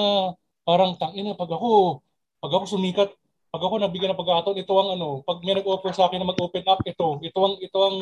parang 0.67 0.99
tangina, 0.99 1.39
pag 1.39 1.55
ako, 1.55 2.03
pag 2.43 2.53
ako 2.59 2.65
sumikat, 2.75 3.15
pag 3.55 3.63
ako 3.63 3.79
nabigyan 3.79 4.13
ng 4.13 4.21
pagkakataon, 4.21 4.59
ito 4.59 4.75
ang 4.75 4.99
ano, 4.99 5.23
pag 5.23 5.39
may 5.47 5.55
nag-offer 5.55 5.95
sa 5.95 6.11
akin 6.11 6.19
na 6.19 6.27
mag-open 6.27 6.67
up, 6.67 6.83
ito, 6.83 7.23
ito 7.23 7.39
ang, 7.39 7.55
ito 7.63 7.79
ang 7.79 7.97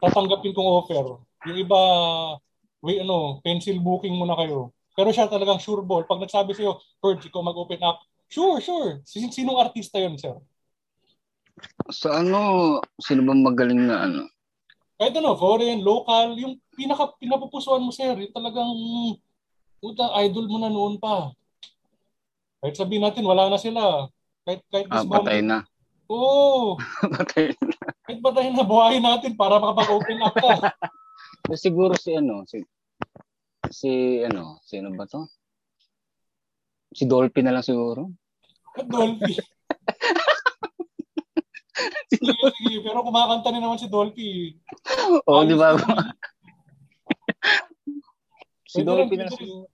tatanggapin 0.00 0.56
kong 0.56 0.70
offer. 0.80 1.04
Yung 1.44 1.58
iba, 1.60 1.80
wait, 2.80 3.00
ano, 3.04 3.40
pencil 3.44 3.76
booking 3.80 4.16
muna 4.16 4.36
kayo. 4.36 4.72
Pero 4.96 5.12
siya 5.12 5.30
talagang 5.30 5.60
sure 5.60 5.84
ball. 5.84 6.04
Pag 6.04 6.20
nagsabi 6.24 6.52
sa'yo, 6.56 6.80
Purge, 7.00 7.28
ikaw 7.28 7.40
mag-open 7.44 7.80
up, 7.84 8.02
sure, 8.26 8.60
sure. 8.60 9.00
Sin- 9.06 9.32
Sinong 9.32 9.60
artista 9.60 10.00
yun, 10.00 10.16
sir? 10.16 10.36
Sa 11.92 12.20
ano, 12.24 12.80
sino 13.00 13.24
ba 13.24 13.36
magaling 13.36 13.84
na 13.84 14.08
ano? 14.08 14.22
Kahit 15.00 15.16
ano, 15.16 15.36
foreign, 15.36 15.80
local, 15.80 16.36
yung 16.36 16.60
pinaka 16.76 17.16
pinapupusuan 17.16 17.84
mo, 17.84 17.92
sir, 17.92 18.12
yung 18.16 18.34
talagang 18.34 18.72
puta, 19.80 20.12
idol 20.24 20.48
mo 20.48 20.58
na 20.60 20.68
noon 20.68 21.00
pa. 21.00 21.32
Kahit 22.60 22.76
sabihin 22.76 23.04
natin, 23.04 23.24
wala 23.24 23.48
na 23.48 23.56
sila. 23.56 24.08
Kahit, 24.44 24.60
kahit 24.68 24.86
Ah, 24.92 25.04
patay 25.04 25.40
na. 25.40 25.64
Oo. 26.12 26.76
patay 27.16 27.56
na. 27.56 27.72
kahit 28.04 28.20
patayin 28.20 28.52
na 28.58 28.66
buhayin 28.66 29.04
natin 29.04 29.32
para 29.38 29.56
makapag-open 29.56 30.20
up 30.20 30.36
ka. 30.36 30.52
Siguro 31.54 31.94
si 31.98 32.14
ano, 32.14 32.46
si 32.46 32.62
si 33.70 34.22
ano, 34.22 34.58
sino 34.62 34.90
ba 34.94 35.06
to? 35.06 35.26
Si 36.94 37.06
Dolphy 37.06 37.42
na 37.42 37.54
lang 37.54 37.66
siguro. 37.66 38.10
At 38.74 38.86
Dolphy. 38.86 39.38
sige, 42.10 42.34
sige. 42.58 42.76
Pero 42.82 43.02
kumakanta 43.06 43.50
rin 43.54 43.62
naman 43.62 43.78
si 43.78 43.86
Dolphy. 43.86 44.58
Oo, 45.26 45.42
di 45.46 45.54
ba? 45.54 45.78
si 48.66 48.82
Dolphy 48.82 49.16
na 49.18 49.30
siguro. 49.30 49.70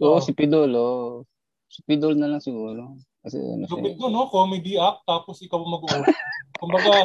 Oo, 0.00 0.18
si 0.20 0.32
Pidol, 0.32 0.72
oh. 0.76 1.28
Si 1.68 1.84
Pidol 1.84 2.16
na 2.16 2.28
lang 2.28 2.40
siguro. 2.40 2.96
Kasi 3.20 3.36
ano 3.36 3.64
siya. 3.64 3.76
Lupit 3.76 3.94
doon, 3.96 4.12
no? 4.12 4.28
Comedy 4.28 4.74
act, 4.76 5.04
tapos 5.04 5.36
ikaw 5.40 5.60
mag-open. 5.60 6.08
Kumbaga, 6.56 7.04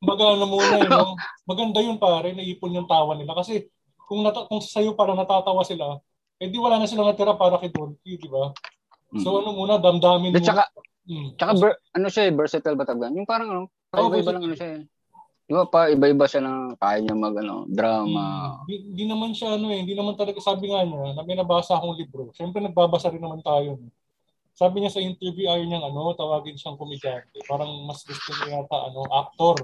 kumbaga 0.00 0.24
ano 0.32 0.44
muna 0.44 0.76
yun, 0.80 0.90
no? 0.90 1.12
Maganda 1.44 1.80
yun 1.80 1.96
pare, 1.96 2.32
naipon 2.32 2.76
yung 2.76 2.88
tawa 2.88 3.16
nila. 3.16 3.32
Kasi 3.32 3.68
kung, 3.96 4.24
nata- 4.24 4.48
kung 4.48 4.60
sa'yo 4.60 4.92
para 4.92 5.12
natatawa 5.12 5.64
sila, 5.64 6.00
eh 6.36 6.48
di 6.48 6.56
wala 6.56 6.76
na 6.76 6.88
silang 6.88 7.08
natira 7.08 7.32
para 7.32 7.56
kay 7.56 7.72
Dolphy, 7.72 8.16
di 8.16 8.28
ba? 8.28 8.52
So 9.20 9.40
ano 9.40 9.56
muna, 9.56 9.80
damdamin 9.80 10.36
mo. 10.36 10.42
saka, 10.42 10.68
Mm. 11.06 11.38
tsaka 11.38 11.52
ber, 11.54 11.70
ano 11.94 12.06
siya 12.10 12.26
eh, 12.26 12.32
versatile 12.34 12.74
ba 12.74 12.82
tawag? 12.82 13.14
Yung 13.14 13.24
parang 13.24 13.48
ano, 13.48 13.62
Oo, 13.94 14.10
iba-iba 14.10 14.34
lang 14.34 14.42
ano 14.42 14.56
siya 14.58 14.70
eh. 14.74 14.82
Di 15.46 15.54
ba 15.54 15.62
pa, 15.64 15.86
iba-iba 15.86 16.26
siya 16.26 16.42
ng 16.42 16.74
kaya 16.74 16.98
niya 16.98 17.14
mag 17.14 17.38
ano, 17.38 17.62
drama. 17.70 18.58
Hindi 18.66 18.90
di 18.90 19.04
naman 19.06 19.30
siya 19.30 19.54
ano 19.54 19.70
eh, 19.70 19.86
hindi 19.86 19.94
naman 19.94 20.18
talaga 20.18 20.42
sabi 20.42 20.66
nga 20.66 20.82
niya 20.82 21.14
na 21.14 21.22
may 21.22 21.38
nabasa 21.38 21.78
akong 21.78 21.94
libro. 21.94 22.34
Siyempre 22.34 22.58
nagbabasa 22.58 23.14
rin 23.14 23.22
naman 23.22 23.38
tayo. 23.40 23.78
no? 23.78 23.88
Sabi 24.56 24.80
niya 24.80 24.88
sa 24.88 24.98
interview 24.98 25.46
ayaw 25.46 25.62
niyang 25.62 25.86
ano, 25.86 26.16
tawagin 26.16 26.56
siyang 26.56 26.74
komedyante. 26.74 27.36
Parang 27.44 27.84
mas 27.84 28.00
gusto 28.00 28.32
niya 28.34 28.58
yata 28.58 28.88
ano, 28.88 29.04
actor. 29.06 29.56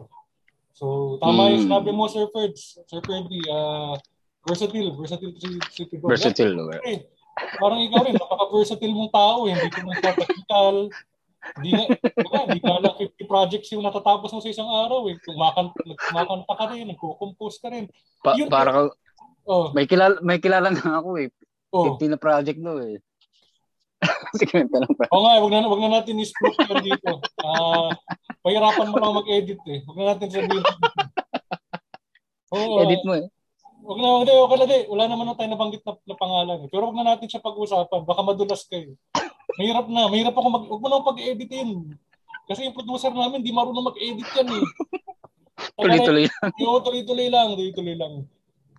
So 0.72 1.16
tama 1.16 1.48
yung 1.48 1.64
Mm. 1.64 1.66
sinabi 1.66 1.90
mo 1.90 2.04
Sir 2.06 2.28
Ferds. 2.28 2.76
Sir 2.84 3.00
Ferdy, 3.00 3.40
ah 3.48 3.96
versatile, 4.42 4.92
versatile 4.92 5.32
si, 5.34 5.48
si 5.70 5.82
Tidor. 5.86 6.12
Versatile. 6.12 6.52
oh. 6.54 6.68
Eh, 6.82 7.08
parang 7.56 7.80
ikaw 7.80 8.04
rin, 8.04 8.12
napaka-versatile 8.12 8.92
mong 8.92 9.08
tao 9.10 9.46
eh. 9.46 9.54
Hindi 9.54 9.70
ka 9.70 9.80
lang 9.80 10.00
technical. 10.02 10.74
Hindi 11.56 11.70
na, 11.72 11.82
diba, 11.90 12.38
hindi 12.44 12.60
ka 12.60 12.70
lang 12.76 12.94
50 12.96 13.24
projects 13.24 13.68
yung 13.72 13.82
natatapos 13.82 14.30
mo 14.30 14.38
sa 14.38 14.50
isang 14.50 14.68
araw 14.68 15.08
eh. 15.08 15.16
Kumakanta, 15.18 15.74
kumakanta 16.04 16.52
ka 16.52 16.64
rin, 16.68 16.84
nagko-compose 16.86 17.56
ka 17.58 17.68
rin. 17.68 17.86
Pa, 18.20 18.36
Yun- 18.36 18.46
para 18.46 18.70
ka, 18.70 18.80
Oh, 19.42 19.74
may 19.74 19.86
kilala, 19.86 20.22
may 20.22 20.38
kilala 20.38 20.70
na 20.70 21.02
ako 21.02 21.18
eh. 21.18 21.26
oh. 21.70 21.98
50 21.98 22.06
na 22.08 22.18
project 22.20 22.58
no 22.58 22.78
eh. 22.78 23.02
Ka 24.50 24.58
lang 24.58 24.94
pa. 24.98 25.04
Oo 25.14 25.22
nga, 25.22 25.38
wag 25.38 25.52
na, 25.52 25.68
wag 25.70 25.82
na 25.82 25.90
natin 26.00 26.22
i-split 26.22 26.56
yan 26.58 26.82
dito. 26.82 27.10
Ah, 27.42 27.94
pahirapan 28.42 28.90
mo 28.90 28.96
lang 28.98 29.18
mag-edit 29.22 29.60
eh. 29.70 29.80
Wag 29.86 29.96
na 29.98 30.06
natin 30.14 30.28
sabihin. 30.30 30.64
Oo, 32.52 32.84
Edit 32.84 33.02
mo 33.08 33.12
eh. 33.16 33.26
wag 33.82 33.98
na, 33.98 34.08
hindi, 34.22 34.32
okay 34.34 34.58
na 34.58 34.66
di. 34.68 34.78
Wala 34.90 35.04
naman 35.08 35.26
na 35.30 35.36
tayo 35.38 35.48
nabanggit 35.48 35.82
na, 35.86 35.92
na 36.04 36.16
pangalan 36.18 36.58
eh. 36.66 36.68
Pero 36.68 36.90
wag 36.90 36.98
na 36.98 37.06
natin 37.14 37.28
siya 37.30 37.40
pag-usapan. 37.44 38.02
Baka 38.04 38.20
madulas 38.20 38.62
kayo. 38.68 38.92
Mahirap 39.56 39.86
na. 39.88 40.10
Mahirap 40.10 40.34
ako 40.34 40.48
mag, 40.50 40.64
wag 40.68 40.82
mo 40.82 40.88
na 40.90 41.06
pag-editin. 41.06 41.96
Kasi 42.50 42.66
yung 42.66 42.76
producer 42.76 43.14
namin, 43.14 43.40
di 43.40 43.54
marunong 43.54 43.94
mag-edit 43.94 44.28
yan 44.36 44.48
eh. 44.50 44.64
Tuloy-tuloy. 45.78 46.26
Oo, 46.66 46.78
tuloy-tuloy 46.82 47.28
lang. 47.30 47.54
Tuloy-tuloy 47.54 47.96
lang. 47.96 48.12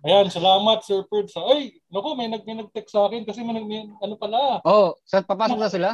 Ayan, 0.04 0.28
salamat 0.28 0.84
Sir 0.84 1.00
Ferd. 1.08 1.32
Sa, 1.32 1.40
ay, 1.48 1.80
naku, 1.88 2.12
may, 2.12 2.28
nag, 2.28 2.44
may 2.44 2.60
nag-text 2.60 2.92
sa 2.92 3.08
akin 3.08 3.24
kasi 3.24 3.40
may, 3.40 3.56
may 3.58 3.88
ano 3.98 4.14
pala, 4.14 4.60
Oh, 4.60 4.92
sa 5.02 5.24
papasok 5.24 5.56
na 5.56 5.72
sila? 5.72 5.90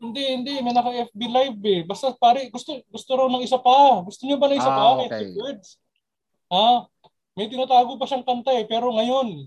Hindi, 0.00 0.24
hindi. 0.24 0.54
May 0.64 0.72
naka-FB 0.72 1.20
live 1.20 1.60
eh. 1.62 1.80
Basta 1.84 2.10
pare, 2.16 2.48
gusto 2.48 2.74
gusto 2.88 3.10
raw 3.12 3.28
ng 3.28 3.44
isa 3.44 3.60
pa. 3.60 4.00
Gusto 4.02 4.24
niyo 4.24 4.40
ba 4.40 4.48
ng 4.48 4.56
isa 4.56 4.66
Ah, 4.66 4.74
pa? 4.74 4.84
okay. 4.98 5.08
Kahit 5.12 5.30
Birds. 5.36 5.68
Ha? 6.48 6.68
May 7.32 7.46
tinatago 7.46 7.94
pa 7.94 8.08
siyang 8.08 8.24
kanta 8.24 8.50
eh. 8.50 8.64
Pero 8.64 8.88
ngayon, 8.90 9.46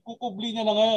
ikukubli 0.00 0.56
niya 0.56 0.64
na 0.64 0.74
nga. 0.74 0.92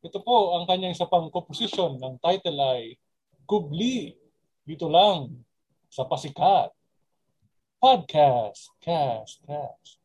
Ito 0.00 0.22
po 0.22 0.56
ang 0.56 0.64
kanyang 0.64 0.94
isa 0.94 1.04
pang 1.04 1.26
composition 1.28 1.98
ng 1.98 2.16
title 2.18 2.58
ay 2.60 2.96
Kubli. 3.44 4.14
Dito 4.62 4.88
lang 4.88 5.42
sa 5.90 6.06
Pasikat. 6.06 6.70
Podcast. 7.76 8.72
Cast. 8.80 9.42
Cast. 9.44 10.00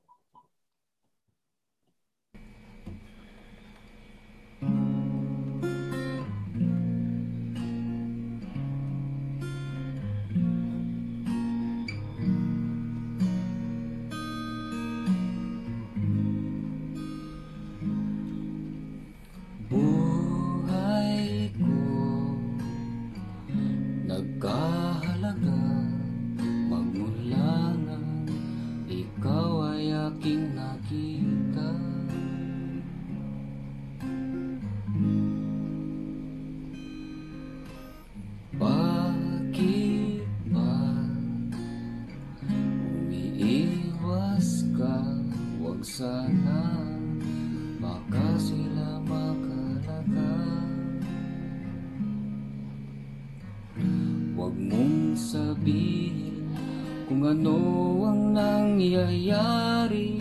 Sabihin 55.60 56.56
kung 57.04 57.28
ano 57.28 57.60
ang 58.08 58.32
nangyayari 58.32 60.16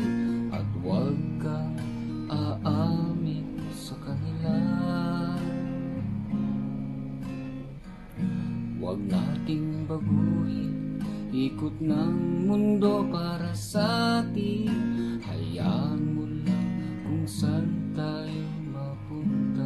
At 0.51 0.67
huwag 0.83 1.15
kang 1.39 1.79
aamin 2.27 3.47
sa 3.71 3.95
kanila. 4.03 4.59
Huwag 8.83 8.99
nating 9.07 9.87
baguhin 9.87 10.99
Ikot 11.31 11.79
ng 11.79 12.51
mundo 12.51 13.07
para 13.07 13.55
sa 13.55 14.19
atin. 14.27 15.23
Hayaan 15.23 16.19
mo 16.19 16.27
lang 16.43 16.67
kung 17.07 17.23
saan 17.31 17.95
tayo 17.95 18.43
mapunta 18.75 19.58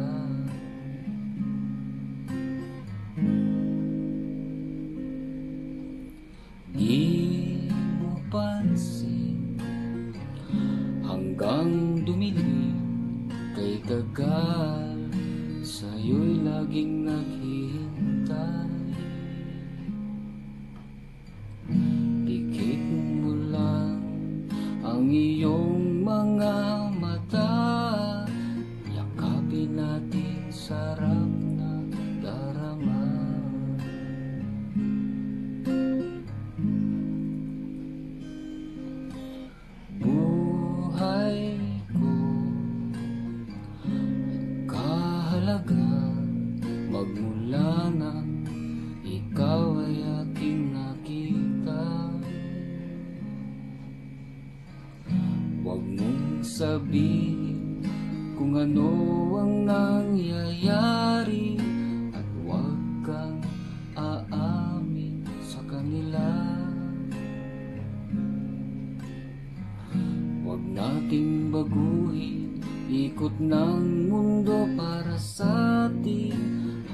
ng 73.43 74.07
mundo 74.07 74.63
para 74.79 75.19
sa 75.19 75.91
atin. 75.91 76.31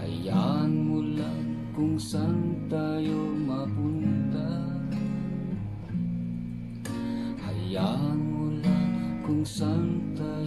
Hayaan 0.02 0.72
mo 0.74 0.98
lang 1.04 1.70
kung 1.78 2.02
saan 2.02 2.66
tayo 2.66 3.18
mapunta. 3.38 4.50
Hayaan 7.46 8.18
mo 8.18 8.46
lang 8.66 9.22
kung 9.22 9.46
saan 9.46 10.02
tayo 10.18 10.39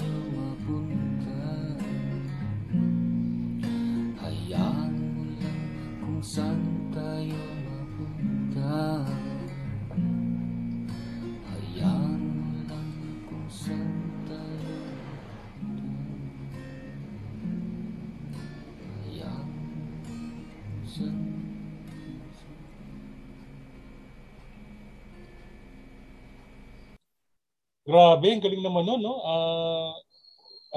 Grabe, 27.93 28.25
ang 28.33 28.41
galing 28.41 28.65
naman 28.65 28.89
nun, 28.89 29.05
no? 29.05 29.21
Ah, 29.21 29.93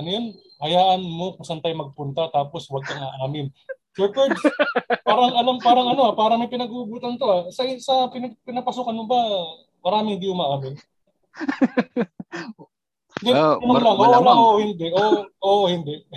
ano 0.04 0.08
yun? 0.12 0.26
Hayaan 0.60 1.00
mo 1.00 1.40
kung 1.40 1.48
saan 1.48 1.64
tayo 1.64 1.72
magpunta 1.80 2.28
tapos 2.28 2.68
huwag 2.68 2.84
kang 2.84 3.00
aamin. 3.00 3.48
Sir 3.96 4.12
Kurds, 4.12 4.36
parang 5.08 5.32
alam, 5.32 5.56
parang 5.64 5.88
ano, 5.96 6.12
ah, 6.12 6.16
parang 6.20 6.44
may 6.44 6.52
pinag-uugutan 6.52 7.16
to. 7.16 7.24
Ah. 7.24 7.48
Sa, 7.56 7.64
sa 7.80 8.12
pinag, 8.12 8.36
pinapasukan 8.44 8.92
mo 8.92 9.08
ba, 9.08 9.20
maraming 9.80 10.20
di 10.20 10.28
umaamin? 10.28 10.76
Hindi, 13.24 13.32
tanong 13.32 13.64
mar- 13.64 13.80
lang, 13.80 13.96
oo 13.96 14.04
malamang. 14.04 14.28
lang, 14.28 14.44
oo, 14.44 14.58
hindi. 14.60 14.88
Oo, 14.92 15.20
oo, 15.40 15.66
hindi. 15.72 15.96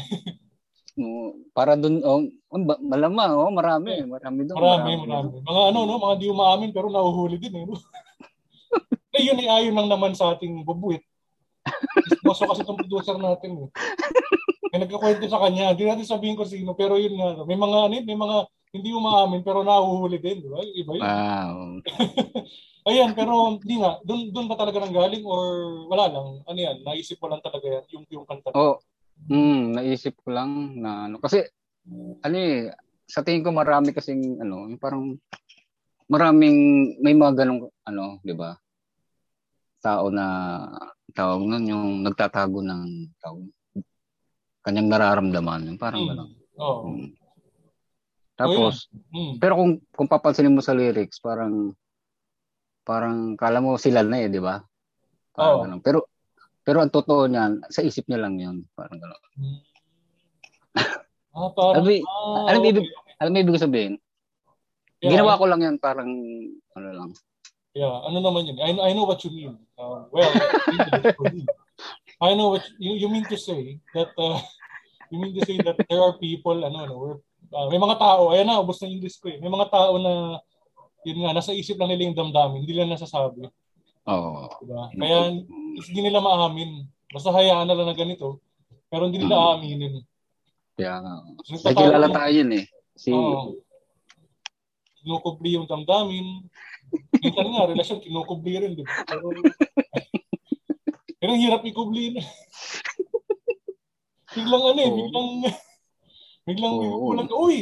No, 0.98 1.30
para 1.54 1.78
dun, 1.78 2.02
oh, 2.02 2.26
oh, 2.50 2.58
malamang, 2.82 3.30
oh, 3.38 3.54
marami. 3.54 4.02
Marami 4.02 4.50
doon. 4.50 4.58
Marami, 4.58 4.98
marami. 5.06 5.30
Mga 5.46 5.62
ano, 5.70 5.78
no? 5.86 5.94
Mga 5.94 6.14
di 6.18 6.26
umaamin 6.26 6.74
pero 6.74 6.90
nahuhuli 6.90 7.38
din, 7.38 7.54
eh. 7.54 7.64
No? 7.70 7.78
eh, 9.14 9.22
yun 9.24 9.40
ay 9.40 9.48
ayon 9.48 9.76
lang 9.76 9.88
naman 9.88 10.12
sa 10.12 10.36
ating 10.36 10.64
bubuit. 10.66 11.04
Boso 12.24 12.44
kasi 12.48 12.64
itong 12.64 12.80
producer 12.80 13.16
natin, 13.16 13.66
eh. 13.66 13.68
May 14.72 14.84
nagkakwento 14.84 15.24
sa 15.28 15.40
kanya. 15.44 15.72
Hindi 15.72 15.84
natin 15.88 16.04
sabihin 16.08 16.36
ko 16.36 16.44
sino, 16.44 16.76
pero 16.76 17.00
yun 17.00 17.16
nga. 17.16 17.44
May 17.48 17.56
mga, 17.56 17.76
ano, 17.88 17.94
may 18.04 18.18
mga 18.18 18.36
hindi 18.68 18.92
umaamin 18.92 19.40
pero 19.40 19.64
nahuhuli 19.64 20.20
din, 20.20 20.44
di 20.44 20.48
ba? 20.48 20.60
Iba 20.60 20.92
yun. 20.92 21.04
Wow. 21.04 21.56
Ayan, 22.88 23.10
pero 23.16 23.56
hindi 23.56 23.80
nga. 23.80 23.96
Doon 24.04 24.32
doon 24.32 24.48
ba 24.48 24.56
talaga 24.60 24.80
nang 24.80 24.92
galing 24.92 25.24
or 25.24 25.44
wala 25.88 26.04
lang? 26.08 26.26
Ano 26.44 26.58
yan? 26.58 26.84
Naisip 26.84 27.16
mo 27.20 27.32
lang 27.32 27.40
talaga 27.40 27.64
yan, 27.64 27.84
yung, 27.92 28.04
yung 28.12 28.24
kanta. 28.28 28.52
Oh, 28.52 28.76
mm, 29.28 29.76
naisip 29.76 30.20
ko 30.20 30.32
lang 30.32 30.76
na 30.80 31.08
ano 31.08 31.16
kasi 31.16 31.48
ano 32.20 32.36
eh, 32.36 32.68
sa 33.08 33.24
tingin 33.24 33.44
ko 33.44 33.52
marami 33.56 33.96
kasing 33.96 34.40
ano, 34.40 34.68
yung 34.68 34.80
parang 34.80 35.16
maraming 36.08 36.92
may 37.00 37.16
mga 37.16 37.44
ganong 37.44 37.72
ano, 37.88 38.20
'di 38.20 38.36
ba? 38.36 38.56
Tao 39.78 40.10
na 40.10 40.26
tawag 41.14 41.42
nun 41.46 41.64
yung 41.64 41.86
nagtatago 42.02 42.60
ng 42.62 43.14
tawag 43.22 43.46
kanyang 44.66 44.90
nararamdaman, 44.90 45.64
yung 45.70 45.80
parang 45.80 46.02
Hmm. 46.04 46.10
gano'n. 46.12 46.30
Oo. 46.58 46.82
Mm. 46.92 47.10
Tapos, 48.38 48.86
Mm. 49.10 49.34
pero 49.42 49.54
kung 49.58 49.72
kung 49.94 50.08
papansinin 50.10 50.52
mo 50.54 50.62
sa 50.62 50.74
lyrics, 50.76 51.18
parang 51.18 51.72
parang 52.82 53.34
kala 53.34 53.58
mo 53.58 53.74
sila 53.80 54.02
na 54.02 54.22
eh, 54.22 54.28
di 54.30 54.38
ba? 54.38 54.60
Parang 55.32 55.54
Oo. 55.56 55.62
ganun. 55.64 55.80
Pero 55.82 55.98
pero 56.62 56.84
ang 56.84 56.92
totoo 56.92 57.24
niyan, 57.24 57.64
sa 57.72 57.80
isip 57.80 58.04
niya 58.06 58.20
lang 58.20 58.36
'yun, 58.36 58.56
parang 58.74 58.98
gano'n. 58.98 59.22
Mm. 59.38 59.58
Ah, 61.38 61.54
parang, 61.54 61.86
Alam 61.86 61.86
mo, 61.86 61.92
ah, 62.02 62.50
alam 62.50 62.60
okay. 62.66 62.70
ibig- 62.74 62.92
Alam 63.22 63.30
mo 63.30 63.38
ibig 63.38 63.62
sabihin? 63.62 63.94
Yeah, 64.98 65.14
Ginawa 65.14 65.38
ko 65.38 65.44
lang 65.46 65.60
'yan 65.62 65.76
parang 65.78 66.10
ano 66.74 66.88
lang. 66.90 67.10
Yeah, 67.76 67.94
ano 68.08 68.18
naman 68.18 68.48
yun? 68.48 68.58
I, 68.58 68.90
I 68.90 68.90
know 68.96 69.04
what 69.04 69.22
you 69.22 69.30
mean. 69.30 69.54
Uh, 69.76 70.08
well, 70.10 70.32
I 72.18 72.34
know 72.34 72.56
what 72.56 72.64
you, 72.80 72.96
you 72.98 73.08
mean 73.08 73.28
to 73.28 73.38
say 73.38 73.78
that 73.94 74.10
uh, 74.18 74.40
you 75.12 75.20
mean 75.20 75.36
to 75.38 75.44
say 75.46 75.60
that 75.62 75.78
there 75.86 76.02
are 76.02 76.16
people 76.18 76.58
ano 76.58 76.78
ano 76.88 76.94
we're, 76.98 77.18
uh, 77.54 77.68
may 77.70 77.78
mga 77.78 77.96
tao 78.00 78.34
ayan 78.34 78.50
na 78.50 78.58
ubos 78.58 78.82
na 78.82 78.90
yung 78.90 79.04
list 79.04 79.22
ko 79.22 79.30
eh. 79.30 79.38
May 79.38 79.52
mga 79.52 79.70
tao 79.70 79.94
na 80.00 80.42
yun 81.06 81.22
nga 81.22 81.36
nasa 81.36 81.54
isip 81.54 81.78
lang 81.78 81.94
nila 81.94 82.10
yung 82.10 82.18
damdamin, 82.18 82.66
hindi 82.66 82.74
lang 82.74 82.90
nasasabi, 82.90 83.46
Oo. 84.10 84.50
diba? 84.64 84.90
Kaya 84.98 85.16
hindi 85.78 86.00
nila 86.02 86.18
maamin. 86.18 86.82
Basta 87.08 87.30
hayaan 87.32 87.64
na 87.70 87.76
lang 87.78 87.88
na 87.88 87.96
ganito. 87.96 88.42
Pero 88.90 89.06
hindi 89.06 89.22
nila 89.22 89.36
Mm. 89.38 89.44
aaminin. 89.46 89.94
Kaya 90.74 90.94
nga. 91.00 91.14
So, 91.46 91.62
May 91.62 91.76
kilala 91.76 92.08
tayo 92.10 92.32
yun 92.34 92.50
eh. 92.58 92.64
Si 92.98 93.14
Oo. 93.14 93.56
Kinukubli 94.98 95.54
yung 95.54 95.70
damdamin. 95.70 96.50
Minsan 97.18 97.46
nga, 97.50 97.68
relasyon, 97.68 97.98
kinukubli 98.04 98.52
rin, 98.60 98.72
di 98.78 98.84
ba? 98.84 98.94
Pero, 99.04 99.26
pero 101.18 101.30
ang 101.34 101.42
hirap 101.42 101.62
ikubli 101.66 102.14
na. 102.14 102.22
biglang 104.38 104.64
ano 104.70 104.80
eh, 104.80 104.92
biglang, 104.92 105.28
biglang, 106.46 106.74
Oo. 106.78 107.10
biglang, 107.12 107.30
uy! 107.32 107.56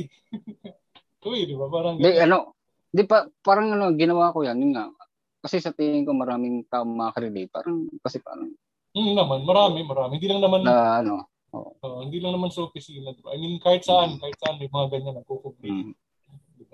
uy, 1.31 1.41
di 1.47 1.55
ba? 1.57 1.67
Parang, 1.71 1.95
di 1.99 2.11
ano, 2.21 2.57
di 2.97 3.03
pa 3.05 3.29
parang 3.45 3.75
ano 3.77 3.93
ginawa 3.93 4.33
ko 4.33 4.47
'yan, 4.47 4.57
yun 4.57 4.73
nga. 4.73 4.89
Kasi 5.43 5.61
sa 5.61 5.75
tingin 5.75 6.07
ko 6.09 6.17
maraming 6.17 6.65
tao 6.67 6.83
makaka-relate. 6.83 7.53
Parang 7.53 7.87
kasi 8.01 8.19
parang 8.25 8.51
hmm, 8.97 9.13
naman, 9.15 9.45
marami, 9.45 9.85
marami. 9.85 10.19
Hindi 10.19 10.29
lang 10.33 10.43
naman, 10.43 10.65
na 10.65 11.05
ano, 11.05 11.29
uh, 11.53 12.01
hindi 12.03 12.19
lang 12.19 12.35
naman 12.35 12.51
sa 12.51 12.67
opisina, 12.67 13.13
di 13.13 13.23
ba? 13.23 13.37
I 13.37 13.39
mean, 13.39 13.61
kahit 13.61 13.85
saan, 13.85 14.17
kahit 14.19 14.37
saan, 14.41 14.57
may 14.59 14.71
mga 14.73 14.87
ganyan 14.91 15.17
nagkukubli. 15.21 15.71
mm, 15.71 15.93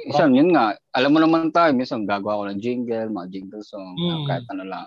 Isang 0.02 0.34
yun 0.34 0.50
nga, 0.50 0.74
alam 0.90 1.10
mo 1.14 1.18
naman 1.22 1.54
tayo, 1.54 1.70
minsan 1.72 2.02
gagawa 2.02 2.42
ko 2.42 2.44
ng 2.50 2.60
jingle, 2.62 3.10
mga 3.10 3.28
jingle 3.30 3.62
song, 3.62 3.94
Mm. 3.94 4.24
kahit 4.26 4.46
ano 4.50 4.64
lang. 4.66 4.86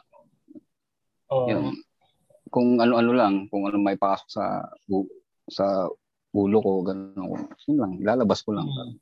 Oo. 1.32 1.48
Yun. 1.50 1.76
kung 2.46 2.80
ano-ano 2.80 3.12
lang, 3.12 3.52
kung 3.52 3.68
ano 3.68 3.76
may 3.76 4.00
pasok 4.00 4.32
sa 4.32 4.64
bu- 4.88 5.12
sa 5.52 5.92
ulo 6.32 6.58
ko, 6.64 6.88
gano'n. 6.88 7.52
Yun 7.68 7.76
lang, 7.76 7.92
lalabas 8.00 8.40
ko 8.48 8.56
lang. 8.56 8.64
Hmm. 8.64 8.96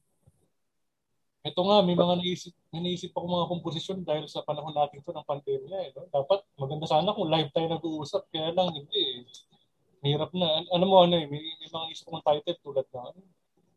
Ito 1.43 1.61
nga, 1.61 1.85
may 1.85 1.93
mga 1.93 2.17
naisip, 2.17 2.55
naisip 2.73 3.13
ako 3.13 3.25
mga 3.29 3.51
komposisyon 3.53 3.99
dahil 4.01 4.25
sa 4.25 4.41
panahon 4.41 4.73
natin 4.73 5.05
to 5.05 5.11
ng 5.13 5.27
pandemya. 5.27 5.77
Eh, 5.85 5.89
no? 5.93 6.07
Dapat 6.09 6.39
maganda 6.57 6.87
sana 6.87 7.13
kung 7.13 7.29
live 7.29 7.51
tayo 7.53 7.67
nag-uusap, 7.67 8.25
kaya 8.33 8.55
lang 8.55 8.73
hindi 8.73 9.01
eh. 9.21 9.21
Mahirap 10.01 10.31
na. 10.33 10.47
An- 10.63 10.71
Alam 10.73 10.87
mo 10.89 10.97
ano 11.03 11.13
eh, 11.19 11.27
may, 11.29 11.43
may 11.43 11.69
mga 11.69 11.85
isip 11.93 12.09
kong 12.09 12.25
title 12.25 12.57
tulad 12.63 12.87
na 12.89 13.11
ano, 13.11 13.21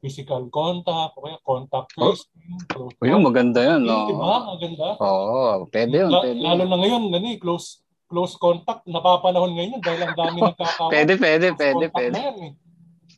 physical 0.07 0.47
contact, 0.49 1.19
o 1.19 1.27
kaya 1.27 1.39
contact 1.43 1.91
Oh. 1.99 2.15
tracing. 2.15 2.63
close 2.71 2.95
O 2.97 3.03
yun, 3.03 3.21
maganda 3.21 3.59
yan. 3.59 3.83
No? 3.83 4.07
Di 4.07 4.15
ba? 4.15 4.55
Ang 4.55 4.59
ganda. 4.63 4.87
Oo, 5.03 5.67
pwede 5.67 5.95
yun. 5.99 6.11
La- 6.15 6.23
Pwede. 6.23 6.39
lalo 6.39 6.63
na 6.65 6.77
ngayon, 6.79 7.03
eh, 7.11 7.37
close 7.37 7.83
close 8.07 8.39
contact, 8.39 8.87
napapanahon 8.87 9.51
ngayon 9.51 9.83
dahil 9.83 10.07
ang 10.07 10.15
dami 10.15 10.39
nagkakawa. 10.47 10.95
Pwede, 10.95 11.19
pwede, 11.19 11.47
Close 11.51 11.59
pwede, 11.59 11.85
pwede. 11.91 12.17
yan, 12.23 12.37
eh. 12.39 12.53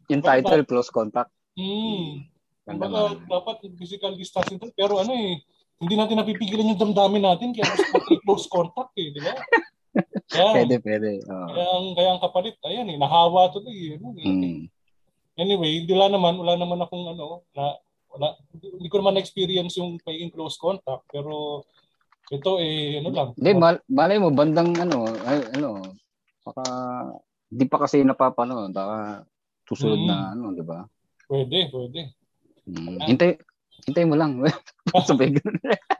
Yung 0.09 0.25
title, 0.25 0.65
close 0.65 0.89
contact. 0.89 1.29
Hmm. 1.53 2.25
Kumbaga, 2.65 3.13
dapat 3.21 3.69
physical 3.77 4.17
distancing 4.17 4.57
to. 4.57 4.73
Pero 4.73 4.97
ano 4.97 5.13
eh, 5.13 5.37
hindi 5.77 5.93
natin 5.93 6.17
napipigilan 6.17 6.73
yung 6.73 6.81
damdamin 6.81 7.21
natin 7.23 7.53
kaya 7.53 7.69
natin 7.69 8.01
close 8.25 8.49
contact 8.49 8.97
eh, 8.97 9.13
di 9.13 9.21
ba? 9.21 9.37
Kaya, 10.29 10.53
Pwede, 10.55 10.77
pwede. 10.79 11.25
Oo. 11.25 11.49
kaya, 11.49 11.69
ang, 11.73 11.87
kaya 11.97 12.09
ang 12.13 12.21
kapalit, 12.21 12.55
ayan 12.63 12.87
eh, 12.87 13.01
nahawa. 13.01 13.49
Ano, 13.51 13.65
eh. 13.67 13.97
Mm. 13.99 14.69
Anyway, 15.39 15.87
hindi 15.87 15.95
wala 15.95 16.11
naman, 16.11 16.35
wala 16.35 16.59
naman 16.59 16.83
akong 16.83 17.15
ano, 17.15 17.47
na, 17.55 17.79
wala, 18.11 18.35
hindi 18.59 18.89
ko 18.91 18.99
naman 18.99 19.15
na-experience 19.15 19.79
yung 19.79 20.03
pagiging 20.03 20.35
close 20.35 20.59
contact, 20.59 21.07
pero 21.07 21.63
ito 22.29 22.59
eh, 22.59 22.99
ano 22.99 23.09
lang. 23.15 23.29
Hindi, 23.39 23.53
mal- 23.55 23.85
malay 23.87 24.19
mo, 24.19 24.35
bandang 24.35 24.75
ano, 24.75 25.07
ay, 25.23 25.39
ano, 25.55 25.95
baka, 26.43 26.65
di 27.47 27.65
pa 27.71 27.79
kasi 27.87 28.03
napapanood, 28.03 28.75
baka 28.75 29.23
susunod 29.71 30.03
Mm. 30.03 30.09
na, 30.11 30.17
ano, 30.35 30.45
di 30.59 30.65
ba? 30.67 30.83
Pwede, 31.31 31.71
pwede. 31.71 32.11
Mm. 32.67 32.99
Hintay, 33.07 33.31
hintay 33.87 34.05
mo 34.11 34.19
lang. 34.19 34.43
Sabay. 35.09 35.39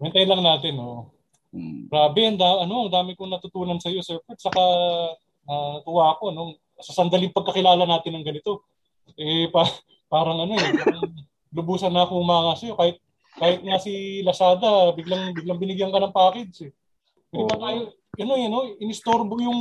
Hintay 0.03 0.25
lang 0.27 0.43
natin, 0.43 0.83
oh. 0.83 1.15
Mm. 1.55 1.89
Grabe, 1.89 2.21
ang 2.27 2.37
da, 2.37 2.67
ano, 2.67 2.85
ang 2.85 2.93
dami 2.93 3.15
kong 3.17 3.33
natutunan 3.33 3.81
sa 3.81 3.89
iyo, 3.89 4.05
Sir 4.05 4.21
Fred. 4.27 4.37
Saka 4.37 4.63
ah, 5.49 5.77
tuwa 5.81 6.13
ako 6.13 6.25
no, 6.37 6.61
sa 6.77 6.93
sandaling 6.93 7.33
pagkakilala 7.33 7.89
natin 7.89 8.21
ng 8.21 8.27
ganito. 8.27 8.69
Eh 9.17 9.49
pa, 9.49 9.65
parang 10.13 10.45
ano 10.45 10.53
eh, 10.59 10.69
parang 10.77 11.09
lubusan 11.55 11.93
na 11.95 12.05
akong 12.05 12.25
mga 12.25 12.53
sa 12.59 12.65
iyo 12.69 12.75
kahit 12.77 12.97
kahit 13.39 13.61
nga 13.63 13.79
si 13.79 14.21
Lazada, 14.27 14.93
biglang 14.93 15.31
biglang 15.33 15.61
binigyan 15.63 15.95
ka 15.95 16.03
ng 16.03 16.13
package 16.13 16.69
eh. 16.69 16.73
Hindi 17.31 17.43
ba 17.47 17.55
Oo. 17.55 17.63
tayo, 17.63 17.81
ano 18.19 18.33
yun, 18.35 18.51
no, 18.51 18.61
inistorbo 18.83 19.35
yung 19.39 19.61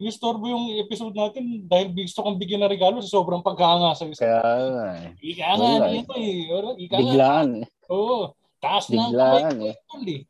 inistorbo 0.00 0.48
yung 0.48 0.80
episode 0.80 1.12
natin 1.12 1.68
dahil 1.68 1.92
gusto 1.92 2.24
kong 2.24 2.40
bigyan 2.40 2.64
ng 2.64 2.72
regalo 2.72 2.98
sa 3.04 3.12
sobrang 3.20 3.44
pagkahanga 3.44 3.92
sa 3.92 4.08
iyo. 4.08 4.16
Kaya, 4.16 4.40
eh, 4.40 5.12
Ika 5.20 5.44
nga, 5.54 5.68
wala 5.76 5.86
ano 5.92 6.14
eh. 6.16 6.84
Ika 6.88 6.96
nga. 6.96 7.00
biglaan. 7.04 7.48
eh. 7.62 7.66
Oo. 7.92 8.32
Taas 8.60 8.88
na 8.92 9.08
ang 9.08 9.12
kamay 9.16 9.40
Biglaan 9.40 9.56
ko, 9.56 9.64
eh. 9.64 9.76
eh. 10.08 10.20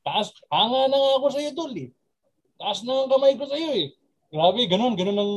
Taas, 0.00 0.28
hanga 0.48 0.80
na 0.88 0.96
nga 0.96 1.10
ako 1.20 1.26
sa 1.32 1.40
iyo, 1.40 1.50
tol 1.56 1.72
eh. 1.76 1.88
Taas 2.60 2.78
na 2.84 2.92
ang 2.94 3.10
kamay 3.12 3.32
ko 3.36 3.44
sa 3.48 3.56
iyo 3.56 3.72
eh. 3.76 3.86
Grabe, 4.30 4.62
ganun, 4.70 4.94
ganun 4.94 5.18
ang, 5.18 5.32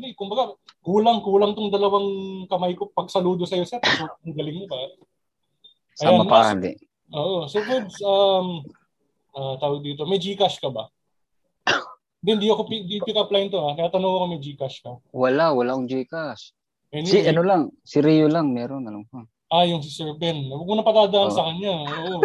ano 0.00 0.04
eh, 0.08 0.16
kumbaga, 0.16 0.56
kulang, 0.80 1.20
kulang 1.20 1.52
tong 1.52 1.68
dalawang 1.68 2.08
kamay 2.48 2.72
ko 2.72 2.88
pag 2.88 3.12
saludo 3.12 3.44
sa 3.44 3.60
iyo, 3.60 3.68
sir. 3.68 3.84
So, 3.84 4.08
ang 4.08 4.32
galing 4.40 4.64
mo 4.64 4.66
ba? 4.66 4.80
Sama 5.92 6.24
Ayan, 6.24 6.28
pa, 6.32 6.40
hindi. 6.56 6.72
Oo. 7.12 7.44
So, 7.52 7.60
Forbes, 7.60 8.00
um, 8.00 8.64
ah, 9.36 9.60
tawag 9.60 9.84
dito, 9.84 10.08
may 10.08 10.16
Gcash 10.16 10.56
ka 10.56 10.72
ba? 10.72 10.88
Hindi, 12.24 12.30
hindi 12.40 12.48
ako, 12.48 12.62
hindi 12.64 12.96
pick 13.04 13.20
up 13.20 13.28
line 13.28 13.52
to 13.52 13.60
ha. 13.60 13.76
Kaya 13.76 13.92
tanong 13.92 14.08
ko 14.16 14.24
may 14.24 14.40
Gcash 14.40 14.80
ka. 14.80 14.96
Wala, 15.12 15.52
wala 15.52 15.76
akong 15.76 15.92
Gcash. 15.92 16.56
Anyway, 16.88 17.12
Si 17.12 17.28
ano 17.28 17.42
lang, 17.44 17.62
si 17.84 18.00
Rio 18.00 18.32
lang 18.32 18.56
meron, 18.56 18.88
alam 18.88 19.04
ko. 19.12 19.28
Ah, 19.52 19.68
yung 19.68 19.84
si 19.84 19.92
Sir 19.92 20.16
Ben. 20.16 20.48
Huwag 20.48 20.64
mo 20.64 20.72
na 20.72 20.86
patadaan 20.86 21.28
Oo. 21.28 21.36
sa 21.36 21.52
kanya. 21.52 21.84
Oo. 22.08 22.24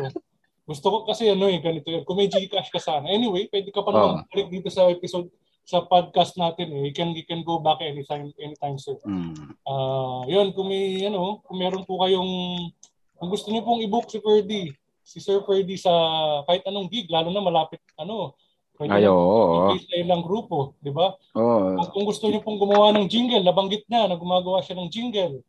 Gusto 0.63 0.87
ko 0.87 0.97
kasi 1.03 1.27
ano 1.27 1.51
eh, 1.51 1.59
ganito 1.59 1.91
yun. 1.91 2.07
Kung 2.07 2.15
may 2.15 2.31
Gcash 2.31 2.71
ka 2.71 2.79
sana. 2.79 3.11
Anyway, 3.11 3.51
pwede 3.51 3.67
ka 3.75 3.83
pa 3.83 3.91
naman 3.91 4.23
balik 4.31 4.47
dito 4.47 4.71
sa 4.71 4.87
episode 4.87 5.27
sa 5.69 5.85
podcast 5.85 6.33
natin 6.33 6.73
eh. 6.73 6.89
You 6.89 6.93
can, 6.97 7.13
you 7.13 7.21
can 7.21 7.45
go 7.45 7.61
back 7.61 7.77
anytime, 7.85 8.33
anytime 8.41 8.81
sir. 8.81 8.97
Mm. 9.05 9.53
Ah, 9.69 10.25
yun, 10.25 10.49
kung 10.57 10.65
may, 10.65 11.05
ano, 11.05 11.45
kung 11.45 11.61
meron 11.61 11.85
po 11.85 12.01
kayong, 12.01 12.31
kung 13.21 13.29
gusto 13.29 13.53
niyo 13.53 13.61
pong 13.61 13.85
i-book 13.85 14.09
si 14.09 14.17
Ferdy, 14.17 14.73
si 15.05 15.21
Sir 15.21 15.45
Ferdy 15.45 15.77
sa 15.77 15.93
kahit 16.49 16.65
anong 16.65 16.89
gig, 16.89 17.05
lalo 17.13 17.29
na 17.29 17.45
malapit, 17.45 17.77
ano, 18.01 18.33
pwede 18.81 18.97
Ay, 18.97 19.05
oo. 19.05 19.69
i-place 19.69 19.85
sa 19.85 20.01
ilang 20.01 20.25
grupo, 20.25 20.73
di 20.81 20.89
ba? 20.89 21.13
Oo. 21.37 21.77
Kung, 21.77 21.89
kung 21.93 22.05
gusto 22.09 22.25
niyo 22.25 22.41
pong 22.41 22.57
gumawa 22.57 22.89
ng 22.97 23.05
jingle, 23.05 23.45
nabanggit 23.45 23.85
niya 23.85 24.09
na 24.09 24.17
gumagawa 24.17 24.65
siya 24.65 24.73
ng 24.73 24.89
jingle. 24.89 25.45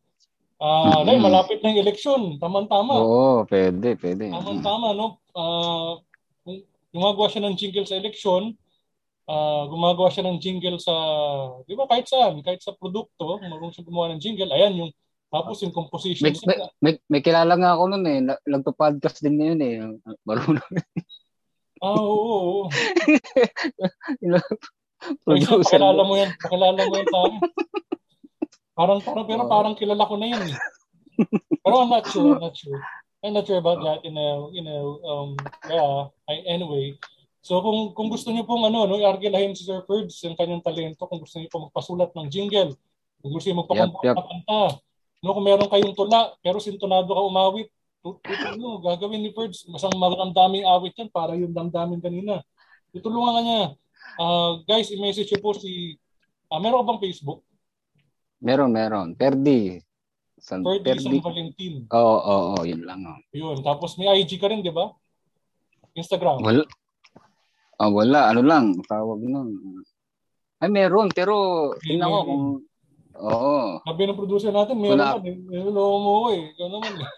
Ah, 0.61 1.01
Mhm. 1.01 1.05
dahil 1.09 1.19
malapit 1.25 1.57
na 1.65 1.73
yung 1.73 1.81
eleksyon, 1.81 2.21
tamang-tama. 2.37 2.93
Oo, 3.01 3.41
pwede, 3.49 3.97
pwede. 3.97 4.29
Tamang-tama, 4.29 4.93
no? 4.93 5.17
Ah, 5.33 5.97
kung 6.45 6.61
gumagawa 6.93 7.25
siya 7.25 7.41
ng 7.41 7.57
jingle 7.57 7.89
sa 7.89 7.97
eleksyon, 7.97 8.53
ah, 9.31 9.63
gumagawa 9.71 10.11
siya 10.11 10.27
ng 10.27 10.43
jingle 10.43 10.75
sa, 10.75 10.91
di 11.63 11.79
ba, 11.79 11.87
kahit 11.87 12.11
saan, 12.11 12.43
kahit 12.43 12.59
sa 12.59 12.75
produkto, 12.75 13.39
marunong 13.39 13.71
siya 13.71 13.87
gumawa 13.87 14.11
ng 14.11 14.19
jingle, 14.19 14.51
ayan, 14.51 14.75
yung, 14.75 14.91
tapos 15.31 15.63
yung 15.63 15.71
composition 15.71 16.27
May, 16.27 16.35
may, 16.43 16.59
may, 16.83 16.93
may 17.07 17.21
kilala 17.23 17.55
nga 17.55 17.79
ako 17.79 17.83
nun 17.87 18.03
eh. 18.03 18.19
Na- 18.19 18.43
Nagpa-podcast 18.43 19.23
din 19.23 19.39
ngayon 19.39 19.61
eh. 19.63 19.75
Marunong. 20.27 20.59
Ah, 21.79 21.95
oo, 21.95 22.11
oo, 22.11 22.59
Producer. 25.25 25.65
pakilala 25.65 26.01
mo 26.05 26.13
yan, 26.13 26.29
pakilala 26.37 26.77
mo 26.77 26.93
yan 26.93 27.07
sa 27.09 27.19
akin. 27.25 27.41
Parang, 28.77 28.99
parang, 29.01 29.25
pero 29.25 29.41
parang 29.49 29.73
kilala 29.73 30.05
ko 30.05 30.13
na 30.19 30.29
yan 30.29 30.41
eh. 30.45 30.53
Pero 31.65 31.81
I'm 31.81 31.89
not 31.89 32.05
sure, 32.05 32.37
I'm 32.37 32.43
not 32.43 32.53
sure. 32.53 32.77
I'm 33.21 33.33
not 33.33 33.45
sure 33.45 33.61
about 33.61 33.81
that 33.85 34.01
in 34.05 34.17
a, 34.17 34.29
you 34.53 34.61
know, 34.65 34.97
um, 35.05 35.29
yeah, 35.69 36.09
I, 36.29 36.41
anyway. 36.49 36.97
So 37.41 37.57
kung 37.65 37.97
kung 37.97 38.07
gusto 38.13 38.29
niyo 38.29 38.45
pong 38.45 38.69
ano, 38.69 38.85
no, 38.85 39.01
i-argilahin 39.01 39.57
si 39.57 39.65
Sir 39.65 39.81
Ferds 39.89 40.13
yung 40.21 40.37
kanyang 40.37 40.61
talento, 40.61 41.09
kung 41.09 41.17
gusto 41.17 41.41
niyo 41.41 41.49
pong 41.49 41.73
magpasulat 41.73 42.13
ng 42.13 42.29
jingle, 42.29 42.77
kung 43.17 43.31
gusto 43.33 43.49
niyo 43.49 43.65
magpakanta, 43.65 43.97
Yep, 44.05 44.15
yep. 44.21 44.77
no, 45.25 45.29
kung 45.33 45.45
meron 45.45 45.69
kayong 45.69 45.97
tula, 45.97 46.37
pero 46.45 46.61
sintonado 46.61 47.09
ka 47.09 47.21
umawit, 47.25 47.73
tut- 48.05 48.21
tut- 48.21 48.45
ano, 48.45 48.77
gagawin 48.77 49.25
ni 49.25 49.33
Ferds, 49.33 49.65
masang 49.65 49.93
maramdaming 49.97 50.69
awit 50.69 50.93
yan 50.93 51.09
para 51.09 51.33
yung 51.33 51.49
damdamin 51.49 51.97
kanina. 51.97 52.45
Tutulungan 52.93 53.33
ka 53.33 53.41
niya. 53.41 53.63
Ah, 54.21 54.61
guys, 54.65 54.93
i-message 54.93 55.33
niyo 55.33 55.41
po 55.41 55.57
si, 55.57 55.97
ah, 56.49 56.61
meron 56.61 56.85
ka 56.85 56.93
bang 56.93 57.01
Facebook? 57.09 57.41
Meron, 58.41 58.69
meron. 58.73 59.13
Perdi. 59.17 59.77
San, 60.41 60.65
San 60.65 60.81
Perdi. 60.81 61.21
Valentin. 61.21 61.85
Oo, 61.93 62.17
oo, 62.17 62.43
oo, 62.57 62.61
yun 62.65 62.81
lang. 62.81 63.05
Oh. 63.05 63.17
Yun. 63.29 63.61
Tapos 63.61 63.93
may 64.01 64.09
IG 64.17 64.41
ka 64.41 64.49
rin, 64.49 64.65
di 64.65 64.73
ba? 64.73 64.89
Instagram. 65.93 66.41
Wala. 66.41 66.65
Ah, 67.81 67.89
wala. 67.89 68.29
Ano 68.29 68.45
lang, 68.45 68.77
tawag 68.85 69.25
nun. 69.25 69.57
Ay, 70.61 70.69
meron. 70.69 71.09
Pero, 71.09 71.33
tingnan 71.81 72.05
ko 72.05 72.17
meron. 72.21 72.29
kung... 72.29 72.45
Oo. 73.21 73.81
Sabi 73.81 74.05
ng 74.05 74.17
producer 74.17 74.53
natin, 74.53 74.77
meron 74.77 75.01
Wala. 75.01 75.17
ka. 75.17 75.25
Niloloko 75.25 75.97
mo 75.97 76.11
ko 76.13 76.27
eh. 76.29 76.43
Ikaw 76.53 76.67
naman 76.69 76.91
eh. 76.93 77.09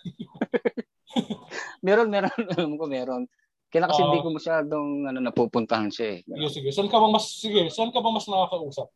Meron, 1.85 2.07
meron. 2.07 2.31
Alam 2.55 2.79
ko, 2.79 2.87
meron. 2.87 3.23
Kaya 3.67 3.91
kasi 3.91 4.01
Oo. 4.01 4.07
hindi 4.07 4.23
ko 4.23 4.29
masyadong 4.31 4.89
ano, 5.11 5.19
napupuntahan 5.19 5.91
siya 5.91 6.19
eh. 6.19 6.19
Sige, 6.23 6.47
sige. 6.49 6.69
Saan 6.71 6.87
ka 6.87 6.97
bang 6.97 7.13
mas, 7.13 7.25
sige, 7.27 7.61
saan 7.69 7.91
ka 7.91 7.99
bang 7.99 8.15
mas 8.15 8.27
nakakausap? 8.29 8.87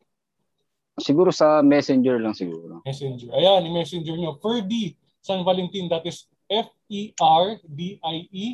Siguro 0.98 1.30
sa 1.30 1.62
messenger 1.62 2.18
lang 2.18 2.34
siguro. 2.34 2.82
Messenger. 2.82 3.30
Ayan, 3.36 3.68
yung 3.68 3.76
messenger 3.76 4.16
nyo. 4.16 4.40
Ferdy 4.40 4.96
San 5.20 5.44
Valentin. 5.44 5.86
That 5.86 6.06
is 6.08 6.26
E 6.48 6.64
F-E-R-D-I-E 6.64 8.44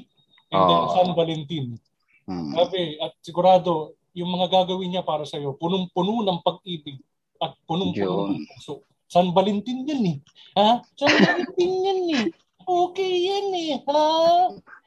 and 0.50 0.62
then 0.66 0.82
Oo. 0.82 0.92
San 0.92 1.08
Valentin. 1.14 1.78
Hmm. 2.24 2.52
Grabe. 2.52 2.96
At 3.00 3.12
sigurado, 3.20 3.96
yung 4.14 4.30
mga 4.30 4.46
gagawin 4.48 4.94
niya 4.94 5.04
para 5.04 5.26
sa'yo, 5.26 5.58
punong-puno 5.58 6.22
ng 6.24 6.38
pag-ibig 6.40 7.02
at 7.42 7.52
punong-puno 7.68 8.32
ng 8.32 8.46
puso. 8.54 8.86
San 9.10 9.30
Valentin 9.34 9.84
yan 9.84 10.02
eh. 10.06 10.16
Ha? 10.56 10.80
San 10.96 11.12
Valentin 11.12 11.72
yan 11.84 12.00
eh. 12.14 12.24
Okay 12.64 13.12
yan 13.28 13.48
eh. 13.52 13.70
Ha? 13.84 14.06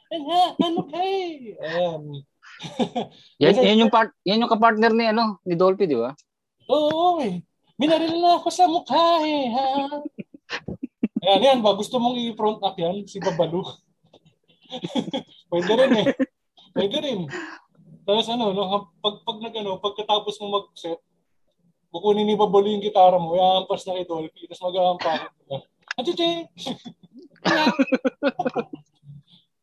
Ha? 0.08 0.44
Ano 0.64 0.82
kay? 0.90 1.54
Ayan. 1.60 2.24
Yan, 3.44 3.54
yan 3.54 3.86
yung 3.86 3.94
part, 3.94 4.10
yan 4.26 4.42
yung 4.42 4.50
kapartner 4.50 4.90
ni 4.90 5.06
ano, 5.06 5.38
ni 5.46 5.54
Dolphy, 5.54 5.86
di 5.86 5.94
ba? 5.94 6.18
Oo 6.66 7.22
eh. 7.22 7.46
Minaril 7.78 8.18
na 8.18 8.42
ako 8.42 8.50
sa 8.50 8.66
mukha 8.66 9.22
eh. 9.22 9.46
Ha? 9.54 9.68
Ayan, 11.22 11.46
yan 11.46 11.60
ba? 11.62 11.78
Gusto 11.78 12.02
mong 12.02 12.18
i-front 12.18 12.58
up 12.66 12.74
yan? 12.82 13.06
Si 13.06 13.22
Babalu. 13.22 13.62
Pwede 15.54 15.72
rin 15.78 15.94
eh. 16.02 16.08
Pwede 16.74 16.98
rin. 17.04 17.28
Tapos 18.08 18.28
ano, 18.32 18.56
no, 18.56 18.92
pag, 19.04 19.16
pag 19.28 19.38
nag, 19.44 19.56
ano, 19.56 19.84
pagkatapos 19.84 20.40
mo 20.40 20.64
mag-set, 20.64 21.00
kukunin 21.92 22.28
ni 22.28 22.40
Babalu 22.40 22.80
yung 22.80 22.86
gitara 22.86 23.20
mo, 23.20 23.36
iampas 23.36 23.84
na 23.84 24.00
kay 24.00 24.08
Dolphy, 24.08 24.48
tapos 24.48 24.64
mag-aampakin 24.72 25.28
ka. 25.28 25.58
Achiche! 26.00 26.48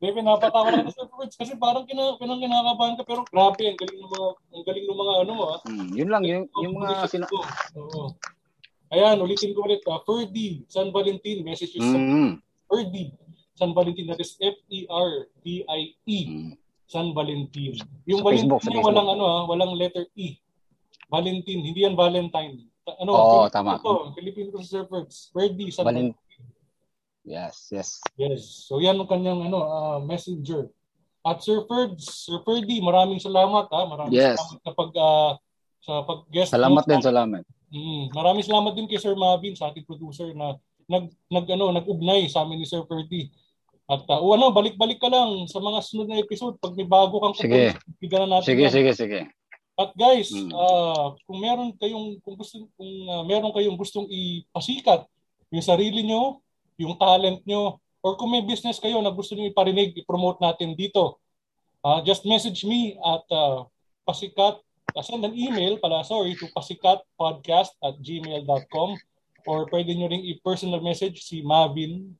Hindi, 0.04 0.20
pinapatawa 0.20 0.68
lang 0.68 0.92
sa 0.92 1.08
words 1.16 1.32
kasi 1.32 1.56
parang 1.56 1.88
kina, 1.88 2.20
pinang 2.20 2.36
kinakabahan 2.36 3.00
ka 3.00 3.08
pero 3.08 3.24
grabe, 3.24 3.72
ang 3.72 3.78
galing 3.80 4.04
ng 4.04 4.12
mga, 4.12 4.28
ang 4.36 4.64
galing 4.68 4.84
ng 4.84 5.00
mga 5.00 5.14
ano 5.24 5.32
mo 5.32 5.44
ah. 5.48 5.58
Hmm, 5.64 5.88
yun 5.96 6.12
lang, 6.12 6.22
yung, 6.28 6.44
yung 6.60 6.76
mga 6.76 7.08
sina... 7.08 7.24
ko. 7.24 7.40
Oo. 7.80 8.12
Ayan, 8.92 9.16
ulitin 9.24 9.56
ko 9.56 9.64
ulit. 9.64 9.80
Uh, 9.88 10.04
Ferdy, 10.04 10.68
San 10.68 10.92
Valentin, 10.92 11.40
message 11.40 11.72
is 11.72 11.80
Mm, 11.80 12.36
Ferdy, 12.68 13.16
San 13.56 13.72
Valentin, 13.72 14.12
that 14.12 14.20
is 14.20 14.36
F-E-R-D-I-E, 14.36 16.18
mm. 16.28 16.52
San 16.84 17.10
Valentin. 17.10 17.74
Yung 18.04 18.20
Sa 18.20 18.26
Facebook, 18.26 18.60
Valentin 18.60 18.60
sa 18.60 18.70
niya 18.70 18.76
Facebook. 18.76 18.88
walang 18.88 19.08
ano 19.10 19.24
ah, 19.24 19.42
walang 19.44 19.72
letter 19.74 20.04
E. 20.14 20.36
Valentine, 21.06 21.60
hindi 21.62 21.80
yan 21.82 21.94
Valentine. 21.94 22.64
Ano, 22.98 23.10
Oo, 23.10 23.24
Filipino 23.42 23.48
tama. 23.50 23.72
To, 23.80 24.12
Filipino 24.12 24.48
to 24.50 24.60
sa 24.60 24.84
Ferds. 24.84 25.28
Ferdy, 25.30 25.68
San 25.68 25.84
Valent- 25.84 26.12
Valentin. 26.12 26.52
Yes, 27.24 27.72
yes. 27.72 27.88
Yes. 28.14 28.68
So 28.68 28.78
yan 28.78 29.00
ang 29.00 29.08
kanyang 29.08 29.48
ano, 29.48 29.64
ah, 29.64 29.98
messenger. 29.98 30.68
At 31.20 31.40
Sir 31.40 31.64
Ferds, 31.64 32.04
Sir 32.28 32.44
Ferdy, 32.44 32.84
maraming 32.84 33.16
salamat 33.16 33.64
ha. 33.66 33.80
Maraming 33.86 34.12
Yes. 34.12 34.36
salamat 34.36 34.60
sa 34.60 34.72
pag 34.72 34.90
ah, 34.94 35.32
sa 35.80 35.92
pag-guest. 36.00 36.52
Salamat 36.52 36.84
din, 36.84 37.00
salamat. 37.00 37.42
Mm, 37.68 38.12
maraming 38.12 38.44
salamat 38.44 38.72
din 38.72 38.84
kay 38.84 38.96
Sir 38.96 39.12
Mavin 39.12 39.52
sa 39.52 39.68
ating 39.68 39.84
producer 39.84 40.28
na 40.32 40.56
nag 40.84 41.08
nag 41.26 41.46
ano 41.46 41.72
nag-ugnay 41.72 42.24
sa 42.26 42.44
amin 42.44 42.60
ni 42.60 42.68
Sir 42.68 42.84
Ferdy. 42.84 43.32
At 43.84 44.00
uh, 44.08 44.16
ano, 44.16 44.48
balik-balik 44.48 44.96
ka 44.96 45.12
lang 45.12 45.44
sa 45.44 45.60
mga 45.60 45.78
sunod 45.84 46.08
na 46.08 46.16
episode 46.16 46.56
pag 46.56 46.72
may 46.72 46.88
bago 46.88 47.20
kang 47.20 47.36
Sige. 47.36 47.76
bigyan 48.00 48.24
na 48.24 48.40
natin. 48.40 48.48
Sige, 48.56 48.64
yan. 48.64 48.72
sige, 48.72 48.90
sige. 48.96 49.20
At 49.74 49.90
guys, 49.92 50.30
Mm. 50.30 50.54
ah, 50.54 51.18
kung 51.26 51.38
meron 51.42 51.74
kayong 51.74 52.16
kung 52.22 52.38
gusto 52.38 52.64
kung 52.78 52.92
ah, 53.06 53.26
meron 53.26 53.50
kayong 53.50 53.74
gustong 53.74 54.06
ipasikat 54.06 55.04
yung 55.50 55.64
sarili 55.64 56.00
nyo, 56.00 56.40
yung 56.78 56.94
talent 56.96 57.42
nyo, 57.44 57.76
or 58.00 58.14
kung 58.14 58.30
may 58.30 58.40
business 58.40 58.78
kayo 58.78 59.02
na 59.02 59.10
gusto 59.10 59.34
niyo 59.34 59.50
iparinig, 59.50 59.92
i-promote 59.96 60.40
natin 60.40 60.72
dito. 60.72 61.18
ah, 61.82 62.00
just 62.00 62.24
message 62.24 62.64
me 62.64 62.96
at 62.96 63.24
ah, 63.28 63.68
pasikat, 64.08 64.56
uh, 64.96 65.04
send 65.04 65.20
an 65.20 65.36
email 65.36 65.76
pala, 65.76 66.00
sorry, 66.00 66.32
to 66.32 66.48
pasikatpodcast 66.56 67.76
at 67.82 67.94
gmail.com 68.00 68.96
or 69.44 69.68
pwede 69.68 69.92
nyo 69.92 70.08
ring 70.08 70.24
i-personal 70.24 70.80
message 70.80 71.20
si 71.20 71.44
Mavin 71.44 72.16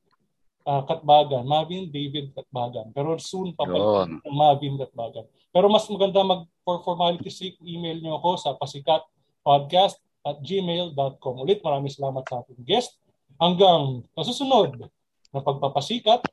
ah, 0.65 0.81
Katbagan, 0.83 1.45
Mavin 1.45 1.87
David 1.93 2.33
Katbagan. 2.33 2.89
Pero 2.91 3.15
soon 3.21 3.53
papalit 3.53 4.09
ng 4.25 4.35
Mavin 4.35 4.75
Katbagan. 4.81 5.25
Pero 5.53 5.69
mas 5.71 5.85
maganda 5.87 6.19
mag 6.25 6.43
for 6.65 6.81
formality 6.81 7.29
sake, 7.29 7.61
email 7.61 8.01
nyo 8.01 8.17
ako 8.17 8.29
sa 8.41 8.57
pasikatpodcast 8.57 10.01
at 10.25 10.41
gmail.com. 10.41 11.45
Ulit, 11.45 11.61
maraming 11.61 11.93
salamat 11.93 12.25
sa 12.25 12.41
ating 12.41 12.65
guest. 12.65 12.97
Hanggang 13.37 14.01
sa 14.17 14.25
susunod 14.25 14.89
na 15.29 15.39
pagpapasikat, 15.39 16.25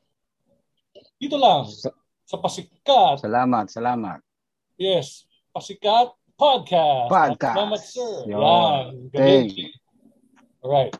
dito 1.21 1.37
lang 1.37 1.69
Sa- 1.69 1.93
Pasikat. 2.33 3.21
Salamat, 3.21 3.69
salamat. 3.69 4.17
Yes, 4.73 5.29
Pasikat 5.53 6.09
Podcast. 6.33 7.13
Podcast. 7.13 7.53
Salamat, 7.53 7.81
sir. 7.85 8.13
Yan. 8.25 9.13
Thank 9.13 9.53
you. 9.53 9.69
Alright. 10.65 10.97